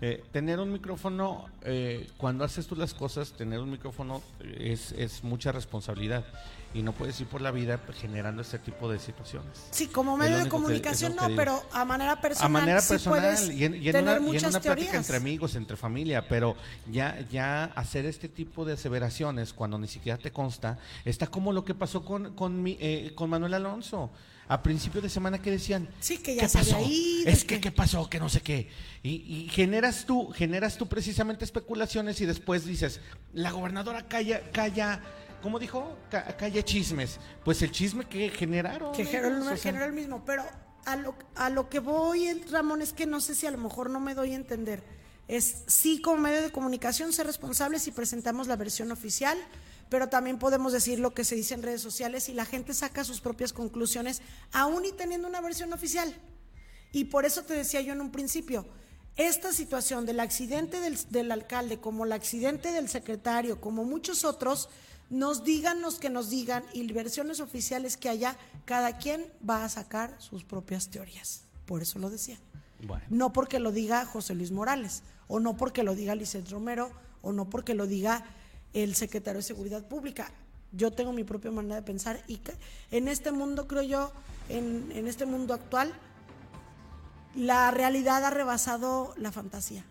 [0.00, 4.22] Eh, tener un micrófono, eh, cuando haces tú las cosas, tener un micrófono
[4.58, 6.24] es, es mucha responsabilidad
[6.76, 9.66] y no puedes ir por la vida generando este tipo de situaciones.
[9.70, 13.20] Sí, como medio de que- comunicación no, pero a manera personal a manera sí personal
[13.20, 14.94] puedes y en, y en tener una, y en muchas una plática teorías.
[14.94, 16.54] entre amigos, entre familia, pero
[16.90, 21.64] ya, ya hacer este tipo de aseveraciones cuando ni siquiera te consta, está como lo
[21.64, 24.10] que pasó con, con, mi- eh, con Manuel Alonso.
[24.48, 26.78] A principio de semana que decían, Sí, que ya ¿qué pasó?
[26.80, 28.08] ido, es que- que, ¿qué pasó?
[28.08, 28.68] Que no sé qué.
[29.02, 33.00] Y, y generas tú, generas tú precisamente especulaciones y después dices,
[33.32, 35.00] la gobernadora calla, calla,
[35.46, 35.96] ¿cómo dijo?
[36.10, 37.20] Ca- calla chismes.
[37.44, 38.92] Pues el chisme que generaron.
[38.92, 40.42] que generó el, ellos, o sea, generó el mismo, pero
[40.84, 43.58] a lo, a lo que voy, el- Ramón, es que no sé si a lo
[43.58, 44.82] mejor no me doy a entender.
[45.28, 49.38] Es sí, como medio de comunicación, ser responsables y presentamos la versión oficial,
[49.88, 53.04] pero también podemos decir lo que se dice en redes sociales y la gente saca
[53.04, 54.22] sus propias conclusiones,
[54.52, 56.12] aún y teniendo una versión oficial.
[56.90, 58.66] Y por eso te decía yo en un principio,
[59.14, 64.68] esta situación del accidente del, del alcalde, como el accidente del secretario, como muchos otros,
[65.10, 69.68] nos digan los que nos digan y versiones oficiales que haya, cada quien va a
[69.68, 71.42] sacar sus propias teorías.
[71.66, 72.38] Por eso lo decía.
[73.08, 76.90] No porque lo diga José Luis Morales, o no porque lo diga Lizeth Romero,
[77.22, 78.24] o no porque lo diga
[78.74, 80.30] el secretario de Seguridad Pública.
[80.72, 82.40] Yo tengo mi propia manera de pensar y
[82.90, 84.12] en este mundo, creo yo,
[84.48, 85.92] en, en este mundo actual,
[87.34, 89.84] la realidad ha rebasado la fantasía.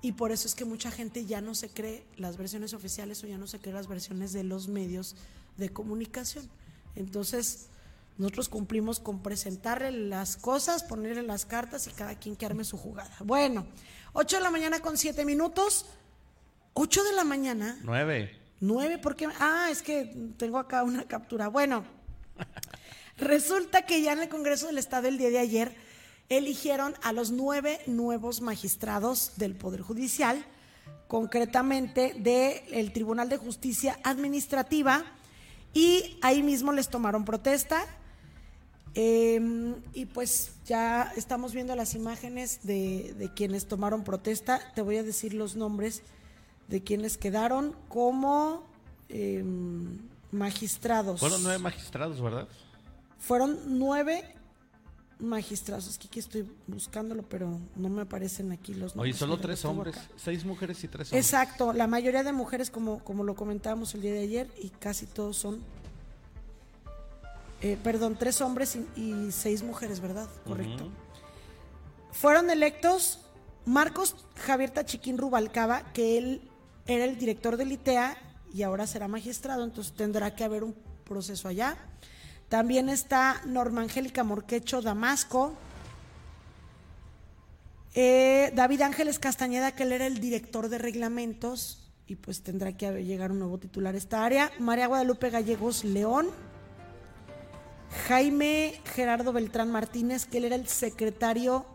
[0.00, 3.26] Y por eso es que mucha gente ya no se cree las versiones oficiales o
[3.26, 5.16] ya no se cree las versiones de los medios
[5.56, 6.48] de comunicación.
[6.94, 7.66] Entonces,
[8.16, 12.76] nosotros cumplimos con presentarle las cosas, ponerle las cartas y cada quien que arme su
[12.76, 13.16] jugada.
[13.24, 13.66] Bueno,
[14.12, 15.86] 8 de la mañana con 7 minutos.
[16.74, 17.78] 8 de la mañana.
[17.82, 18.36] 9.
[18.60, 19.28] 9, ¿por qué?
[19.38, 21.48] Ah, es que tengo acá una captura.
[21.48, 21.84] Bueno,
[23.18, 25.87] resulta que ya en el Congreso del Estado el día de ayer
[26.28, 30.44] eligieron a los nueve nuevos magistrados del Poder Judicial,
[31.06, 35.04] concretamente del Tribunal de Justicia Administrativa,
[35.72, 37.84] y ahí mismo les tomaron protesta.
[38.94, 44.60] Em, y pues ya estamos viendo las imágenes de, quienes tomaron protesta.
[44.74, 46.02] Te voy a decir los nombres
[46.68, 48.64] de quienes quedaron como
[49.08, 49.98] em,
[50.32, 51.20] magistrados.
[51.20, 52.48] Fueron nueve magistrados, ¿verdad?
[53.18, 54.24] Fueron nueve
[55.18, 55.88] magistrados.
[55.88, 59.14] Es que aquí estoy buscándolo, pero no me aparecen aquí los nombres.
[59.14, 61.24] Oye, solo tres hombres, seis mujeres y tres hombres.
[61.24, 65.06] Exacto, la mayoría de mujeres, como, como lo comentábamos el día de ayer, y casi
[65.06, 65.60] todos son.
[67.60, 70.28] Eh, perdón, tres hombres y, seis mujeres, ¿verdad?
[70.46, 70.88] Correcto.
[72.12, 73.20] Fueron electos
[73.64, 76.50] Marcos Javier Tachiquín Rubalcaba, que él
[76.86, 78.16] era el director del ITEA
[78.54, 81.76] y ahora será magistrado, entonces tendrá que haber un proceso allá.
[82.48, 85.54] También está Norma Angélica Morquecho Damasco.
[87.94, 93.04] Eh, David Ángeles Castañeda, que él era el director de reglamentos y pues tendrá que
[93.04, 94.50] llegar un nuevo titular a esta área.
[94.58, 96.28] María Guadalupe Gallegos León.
[98.06, 101.66] Jaime Gerardo Beltrán Martínez, que él era el secretario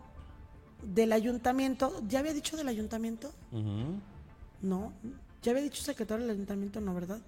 [0.82, 2.02] del ayuntamiento.
[2.08, 3.32] ¿Ya había dicho del ayuntamiento?
[4.60, 4.92] No.
[5.42, 6.80] ¿Ya había dicho secretario del ayuntamiento?
[6.80, 7.20] No, ¿verdad?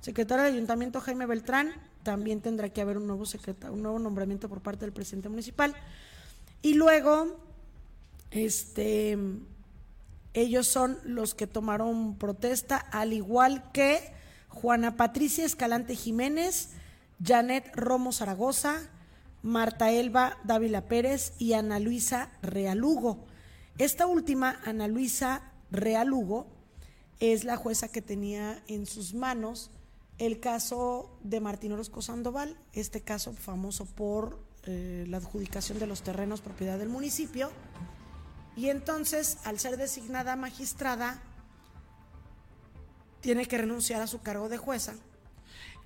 [0.00, 1.72] Secretario del ayuntamiento Jaime Beltrán
[2.02, 5.74] también tendrá que haber un nuevo secretario, un nuevo nombramiento por parte del presidente municipal.
[6.62, 7.38] Y luego,
[8.30, 9.18] este,
[10.34, 14.12] ellos son los que tomaron protesta, al igual que
[14.48, 16.70] Juana Patricia Escalante Jiménez,
[17.24, 18.90] Janet Romo Zaragoza,
[19.42, 23.26] Marta Elba Dávila Pérez y Ana Luisa Realugo.
[23.78, 26.46] Esta última, Ana Luisa Realugo,
[27.20, 29.70] es la jueza que tenía en sus manos
[30.20, 36.02] el caso de Martín Orozco Sandoval, este caso famoso por eh, la adjudicación de los
[36.02, 37.50] terrenos propiedad del municipio,
[38.54, 41.22] y entonces, al ser designada magistrada,
[43.22, 44.94] tiene que renunciar a su cargo de jueza.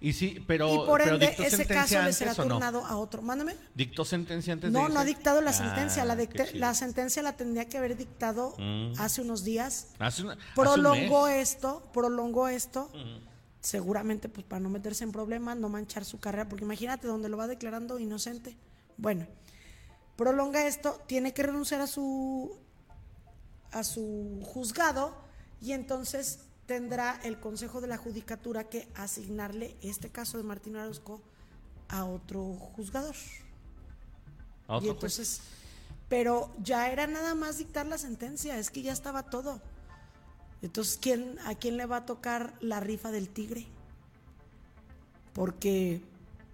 [0.01, 3.23] Y sí, pero, y por ende, ese caso le será turnado a otro.
[3.23, 3.55] Mándame.
[3.75, 6.05] ¿Dictó sentencia antes no, No, no ha dictado la sentencia.
[6.05, 8.95] La, ah, la, sentencia la tendría que haber dictado mm.
[8.99, 9.95] hace unos días.
[10.01, 10.25] Hace
[10.57, 12.91] prolongó esto, prolongó esto.
[12.93, 13.34] Mm
[13.65, 17.39] seguramente pues para no meterse en problemas, no manchar su carrera, porque imagínate donde lo
[17.39, 18.59] va declarando inocente.
[18.99, 19.27] Bueno,
[20.17, 22.55] prolonga esto, tiene que renunciar a su
[23.73, 25.17] a su juzgado
[25.63, 31.23] y entonces tendrá el Consejo de la Judicatura que asignarle este caso de Martín Orozco
[31.89, 32.45] a otro
[32.77, 33.17] juzgador.
[34.83, 35.41] y entonces,
[36.11, 39.63] pero ya era nada más dictar la sentencia, es que ya estaba todo.
[40.63, 43.67] Entonces, ¿quién, ¿a quién le va a tocar la rifa del tigre?
[45.33, 46.01] Porque,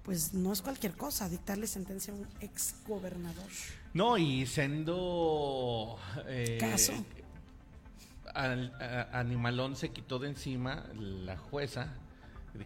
[0.03, 3.47] pues, no es cualquier cosa dictarle sentencia a un ex gobernador.
[3.95, 5.99] No, y siendo...
[6.27, 6.93] Eh, Caso.
[9.13, 11.93] Animalón se quitó de encima la jueza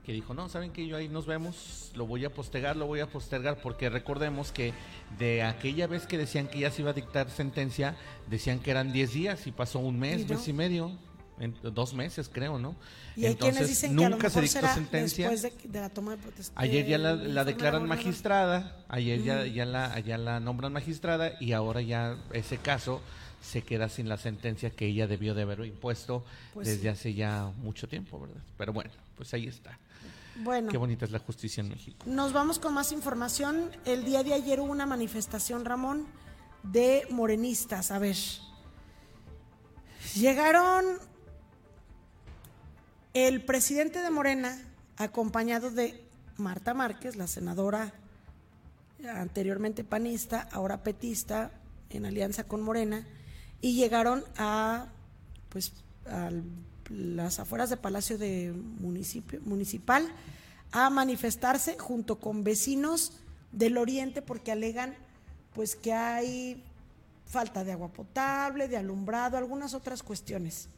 [0.05, 3.01] que dijo, no, ¿saben que Yo ahí nos vemos, lo voy a postergar, lo voy
[3.01, 4.73] a postergar, porque recordemos que
[5.19, 7.97] de aquella vez que decían que ya se iba a dictar sentencia,
[8.29, 10.93] decían que eran 10 días y pasó un mes, mes y medio
[11.39, 12.77] en dos meses creo, ¿no?
[13.17, 15.31] Y Entonces, dicen nunca se dictó sentencia.
[15.31, 16.53] Después de, la toma de protesta.
[16.61, 21.81] Ayer ya la, declaran magistrada, ayer ya, ya, la, ya la nombran magistrada y ahora
[21.83, 23.01] ya ese caso
[23.43, 26.25] se queda sin la sentencia que ella debió de haber impuesto
[26.55, 28.41] pues desde hace ya mucho tiempo, ¿verdad?
[28.57, 29.79] Pero bueno, pues ahí está.
[30.37, 30.71] Bueno.
[30.71, 31.99] Qué bonita es la justicia en México.
[32.07, 33.71] Nos vamos con más información.
[33.85, 36.07] El día de ayer hubo una manifestación, Ramón,
[36.63, 37.91] de morenistas.
[37.91, 38.17] A ver.
[40.15, 40.99] Llegaron
[43.15, 44.59] El presidente de Morena,
[44.97, 46.03] acompañado de
[46.37, 47.95] Marta Márquez, la senadora
[49.09, 51.53] anteriormente panista, ahora petista,
[51.91, 53.07] en alianza con Morena,
[53.61, 54.89] y llegaron a
[55.49, 55.73] pues
[56.07, 56.31] a
[56.91, 60.09] las afueras de Palacio de Municipio, Municipal
[60.73, 63.13] a manifestarse junto con vecinos
[63.53, 64.97] del Oriente porque alegan
[65.55, 66.65] pues que hay
[67.27, 70.69] falta de agua potable, de alumbrado, algunas otras cuestiones.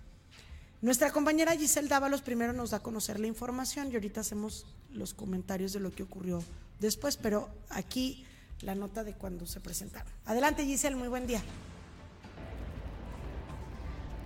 [0.86, 5.14] Nuestra compañera Giselle Dávalos primero nos da a conocer la información y ahorita hacemos los
[5.14, 6.44] comentarios de lo que ocurrió
[6.78, 8.24] después, pero aquí
[8.60, 10.06] la nota de cuando se presentaron.
[10.26, 11.42] Adelante Giselle, muy buen día.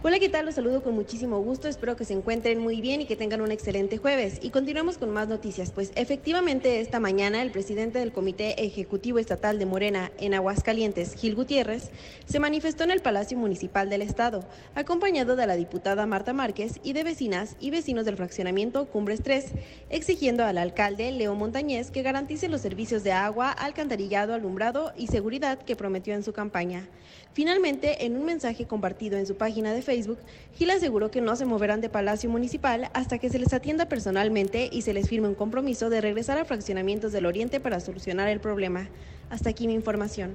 [0.02, 0.46] Hola, ¿qué tal?
[0.46, 1.68] Los saludo con muchísimo gusto.
[1.68, 4.38] Espero que se encuentren muy bien y que tengan un excelente jueves.
[4.40, 5.72] Y continuamos con más noticias.
[5.72, 11.34] Pues efectivamente esta mañana el presidente del Comité Ejecutivo Estatal de Morena en Aguascalientes, Gil
[11.34, 11.90] Gutiérrez,
[12.24, 14.42] se manifestó en el Palacio Municipal del Estado,
[14.74, 19.52] acompañado de la diputada Marta Márquez y de vecinas y vecinos del fraccionamiento Cumbres 3,
[19.90, 25.58] exigiendo al alcalde Leo Montañez que garantice los servicios de agua, alcantarillado, alumbrado y seguridad
[25.58, 26.88] que prometió en su campaña.
[27.32, 30.18] Finalmente, en un mensaje compartido en su página de Facebook,
[30.54, 34.68] Gil aseguró que no se moverán de Palacio Municipal hasta que se les atienda personalmente
[34.72, 38.40] y se les firme un compromiso de regresar a fraccionamientos del Oriente para solucionar el
[38.40, 38.88] problema.
[39.30, 40.34] Hasta aquí mi información.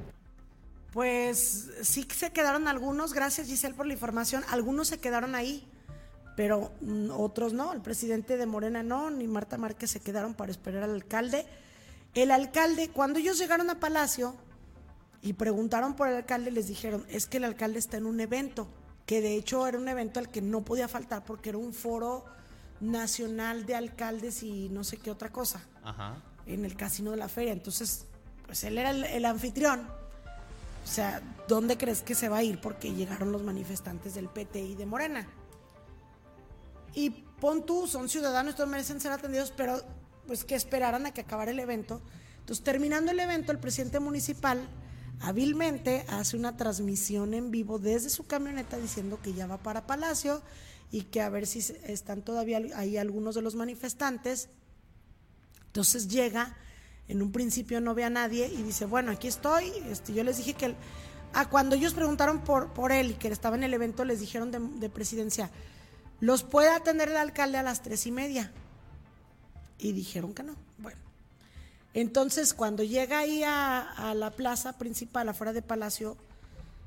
[0.94, 5.68] Pues sí se quedaron algunos, gracias Giselle por la información, algunos se quedaron ahí,
[6.38, 10.52] pero mm, otros no, el presidente de Morena no, ni Marta Márquez se quedaron para
[10.52, 11.46] esperar al alcalde.
[12.14, 14.38] El alcalde, cuando ellos llegaron a Palacio,
[15.26, 18.68] y preguntaron por el alcalde, les dijeron, es que el alcalde está en un evento,
[19.08, 22.26] que de hecho era un evento al que no podía faltar porque era un foro
[22.80, 25.64] nacional de alcaldes y no sé qué otra cosa,
[26.46, 27.54] en el casino de la feria.
[27.54, 28.06] Entonces,
[28.46, 29.88] pues él era el, anfitrión.
[30.84, 32.62] O sea, ¿dónde crees que se va a ir?
[32.62, 35.28] Porque llegaron los manifestantes del PT y de Morena.
[36.94, 39.82] Y pon tú, son ciudadanos, todos merecen ser atendidos, pero
[40.28, 42.00] pues que esperaran a que acabara el evento.
[42.42, 44.70] Entonces, terminando el evento, el presidente municipal
[45.22, 50.42] hábilmente hace una transmisión en vivo desde su camioneta diciendo que ya va para Palacio
[50.92, 54.50] y que a ver si están todavía ahí algunos de los manifestantes.
[55.68, 56.56] Entonces llega,
[57.08, 59.72] en un principio no ve a nadie y dice, bueno, aquí estoy.
[59.90, 60.76] Este, yo les dije que...
[61.50, 64.60] cuando ellos preguntaron por, por él y que estaba en el evento, les dijeron de,
[64.60, 65.52] de presidencia,
[66.22, 68.54] los puede atender el alcalde a las tres y media.
[69.78, 70.56] Y dijeron que no.
[70.78, 71.05] Bueno.
[71.96, 76.18] Entonces, cuando llega ahí a, la plaza principal, afuera de Palacio,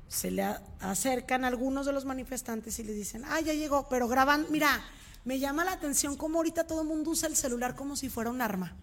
[0.07, 0.43] se le
[0.81, 4.85] acercan algunos de los manifestantes y le dicen, ah, ya llegó, pero graban, mira,
[5.25, 8.29] me llama la atención cómo ahorita todo el mundo usa el celular como si fuera
[8.29, 8.75] un arma.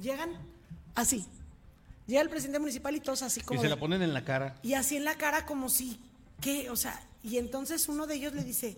[0.00, 0.32] Llegan
[0.96, 1.24] así.
[2.08, 3.60] Llega el presidente municipal y todos así como...
[3.60, 4.56] Y se la ponen en la cara.
[4.64, 6.00] Y así en la cara como si,
[6.40, 6.70] ¿qué?
[6.70, 8.76] O sea, y entonces uno de ellos le dice,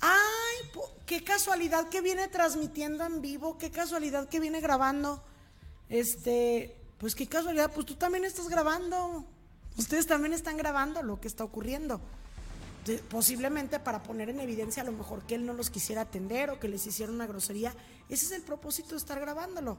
[0.00, 5.22] ay, qué casualidad que viene transmitiendo en vivo, qué casualidad que viene grabando
[5.92, 9.26] este, pues qué casualidad, pues tú también estás grabando.
[9.76, 12.00] Ustedes también están grabando lo que está ocurriendo.
[13.10, 16.58] posiblemente para poner en evidencia a lo mejor que él no los quisiera atender o
[16.58, 17.74] que les hiciera una grosería.
[18.08, 19.76] Ese es el propósito de estar grabándolo.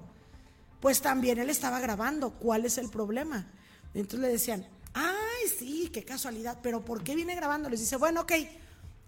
[0.79, 2.29] Pues también él estaba grabando.
[2.31, 3.47] ¿Cuál es el problema?
[3.95, 7.69] Entonces le decían, ay, sí, qué casualidad, pero ¿por qué viene grabando?
[7.69, 8.33] Les dice, bueno, ok,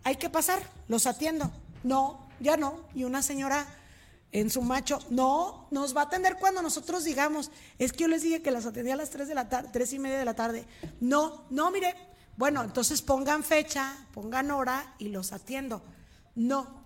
[0.03, 1.51] hay que pasar, los atiendo.
[1.83, 2.79] No, ya no.
[2.95, 3.67] Y una señora
[4.36, 4.99] en su macho.
[5.09, 7.51] No, nos va a atender cuando nosotros digamos.
[7.79, 9.93] Es que yo les dije que las atendía a las 3 de la tarde, 3
[9.93, 10.67] y media de la tarde.
[10.99, 11.95] No, no, mire.
[12.36, 15.81] Bueno, entonces pongan fecha, pongan hora y los atiendo.
[16.36, 16.83] No,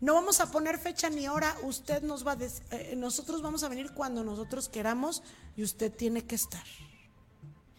[0.00, 1.56] no vamos a poner fecha ni hora.
[1.64, 2.38] Usted nos va a
[2.70, 5.24] eh, nosotros vamos a venir cuando nosotros queramos
[5.56, 6.62] y usted tiene que estar.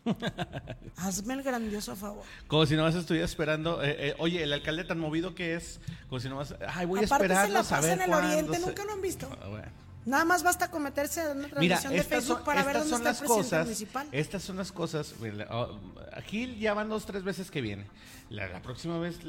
[0.98, 2.24] Hazme el grandioso favor.
[2.48, 3.82] Como si nomás estuviera esperando.
[3.84, 5.80] Eh, eh, oye, el alcalde tan movido que es,
[6.10, 6.56] como si nomás.
[6.68, 7.48] Ay, voy a esperar.
[7.48, 9.30] Se la pasa en el oriente, nunca lo han visto.
[9.42, 9.70] Ah,
[10.06, 13.66] Nada más basta cometerse en una transmisión de Facebook para ver dónde está el cosas,
[13.66, 14.08] municipal.
[14.12, 15.16] Estas son las cosas.
[15.50, 15.80] Oh,
[16.28, 17.88] Gil ya van dos, tres veces que viene.
[18.30, 19.20] La, próxima vez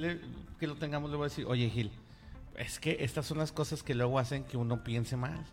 [0.58, 1.92] que lo tengamos le voy a decir, oye Gil,
[2.56, 5.44] es que estas son las cosas que luego hacen que uno piense mal.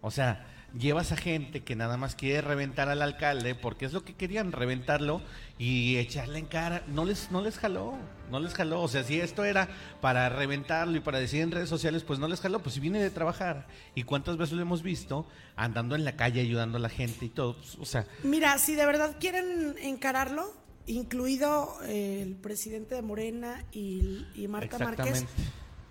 [0.00, 0.44] O sea,
[0.76, 4.52] llevas a gente que nada más quiere reventar al alcalde porque es lo que querían,
[4.52, 5.22] reventarlo
[5.58, 6.82] y echarle en cara.
[6.88, 7.96] No les, no les jaló,
[8.30, 8.82] no les jaló.
[8.82, 9.68] O sea, si esto era
[10.00, 13.02] para reventarlo y para decir en redes sociales, pues no les jaló, pues si viene
[13.02, 13.66] de trabajar.
[13.94, 17.30] ¿Y cuántas veces lo hemos visto andando en la calle ayudando a la gente y
[17.30, 17.56] todo?
[17.56, 18.06] Pues, o sea.
[18.22, 20.52] Mira, si de verdad quieren encararlo,
[20.86, 25.26] incluido el presidente de Morena y, y Marta Márquez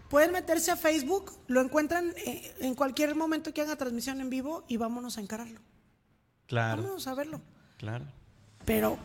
[0.09, 4.63] Pueden meterse a Facebook, lo encuentran eh, en cualquier momento que haga transmisión en vivo
[4.67, 5.59] y vámonos a encararlo.
[6.47, 6.81] Claro.
[6.81, 7.41] Vámonos a verlo.
[7.77, 8.05] Claro.
[8.65, 8.97] Pero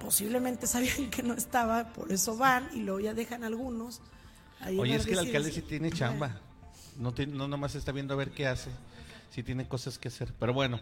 [0.00, 4.00] posiblemente sabían que no estaba, por eso van y luego ya dejan algunos
[4.60, 6.40] Ahí Oye, es que el alcalde sí tiene chamba.
[6.96, 8.70] No, tiene- no nomás está viendo a ver qué hace.
[9.30, 10.32] Sí tiene cosas que hacer.
[10.38, 10.80] Pero bueno.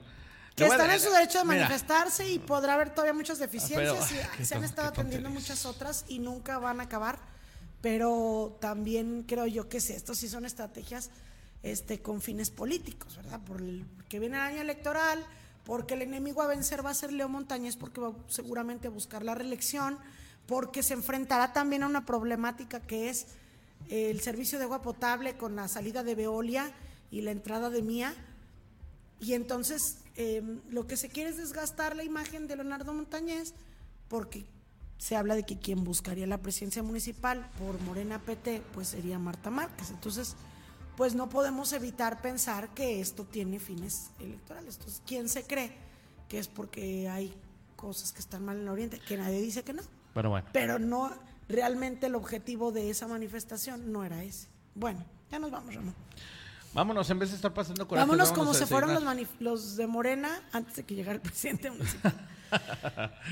[0.55, 4.43] Que están en su derecho de Mira, manifestarse y podrá haber todavía muchas deficiencias Pero,
[4.43, 7.19] y se han estado atendiendo muchas otras y nunca van a acabar.
[7.83, 11.11] Pero también creo yo que sí, estos sí son estrategias
[11.63, 13.41] este, con fines políticos, ¿verdad?
[13.45, 15.25] Por el, porque viene el año electoral,
[15.65, 19.25] porque el enemigo a vencer va a ser Leo Montañez, porque va seguramente a buscar
[19.25, 19.99] la reelección,
[20.47, 23.27] porque se enfrentará también a una problemática que es
[23.91, 26.73] el servicio de agua potable con la salida de Veolia
[27.11, 28.15] y la entrada de Mía.
[29.21, 33.55] Y entonces eh, lo que se quiere es desgastar la imagen de Leonardo Montañez
[34.09, 34.45] porque
[35.03, 39.51] se habla de que quien buscaría la presidencia municipal por Morena PT pues sería Marta
[39.51, 39.91] Márquez.
[39.91, 40.37] Entonces,
[40.97, 44.77] pues no podemos evitar pensar que esto tiene fines electorales.
[44.77, 45.73] Entonces, ¿quién se cree
[46.29, 47.35] que es porque hay
[47.75, 49.01] cosas que están mal en el Oriente?
[49.01, 49.83] Que nadie dice que no.
[50.15, 50.47] Pero bueno.
[50.53, 51.11] Pero no,
[51.49, 54.47] realmente el objetivo de esa manifestación no era ese.
[54.77, 55.97] Bueno, ya nos vamos, Ramón.
[56.75, 58.07] Vámonos, en vez de estar pasando coraje.
[58.07, 59.05] Vámonos como se fueron los,
[59.41, 62.15] los de Morena antes de que llegara el presidente municipal.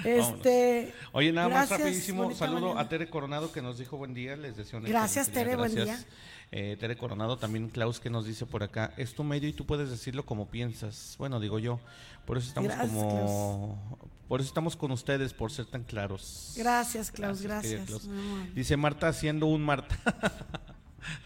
[0.05, 2.81] este, Oye, nada más rapidísimo, saludo mañana.
[2.81, 6.07] a Tere Coronado que nos dijo buen día, les deseo un Gracias, Tere, buen gracias.
[6.53, 9.67] Eh, Tere Coronado, también Klaus que nos dice por acá, es tu medio y tú
[9.67, 11.15] puedes decirlo como piensas.
[11.19, 11.79] Bueno, digo yo,
[12.27, 14.11] por eso estamos Gracias, como...
[14.29, 16.55] Por eso estamos con ustedes, por ser tan claros.
[16.57, 17.87] Gracias, Klaus, gracias.
[17.87, 18.09] Klaus.
[18.55, 19.97] Dice Marta haciendo un Marta.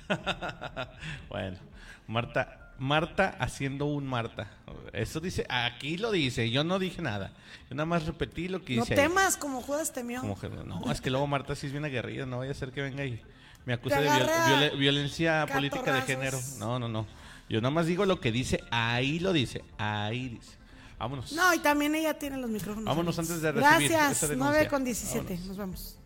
[1.28, 1.58] bueno,
[2.06, 4.50] Marta, Marta haciendo un Marta.
[4.92, 7.32] Eso dice, aquí lo dice, yo no dije nada.
[7.68, 8.94] Yo nada más repetí lo que no dice.
[8.94, 9.40] No temas, ahí.
[9.40, 10.22] como Judas temió.
[10.22, 13.04] No, es que luego Marta sí es bien aguerrida, no vaya a ser que venga
[13.04, 13.22] y
[13.64, 16.38] me acuse de violencia política de género.
[16.58, 17.06] No, no, no.
[17.48, 20.56] Yo nada más digo lo que dice, ahí lo dice, ahí dice.
[20.98, 21.32] Vámonos.
[21.32, 22.84] No, y también ella tiene los micrófonos.
[22.84, 23.90] Vámonos antes de recibir.
[23.90, 25.98] Gracias, 9 con 17, nos vamos.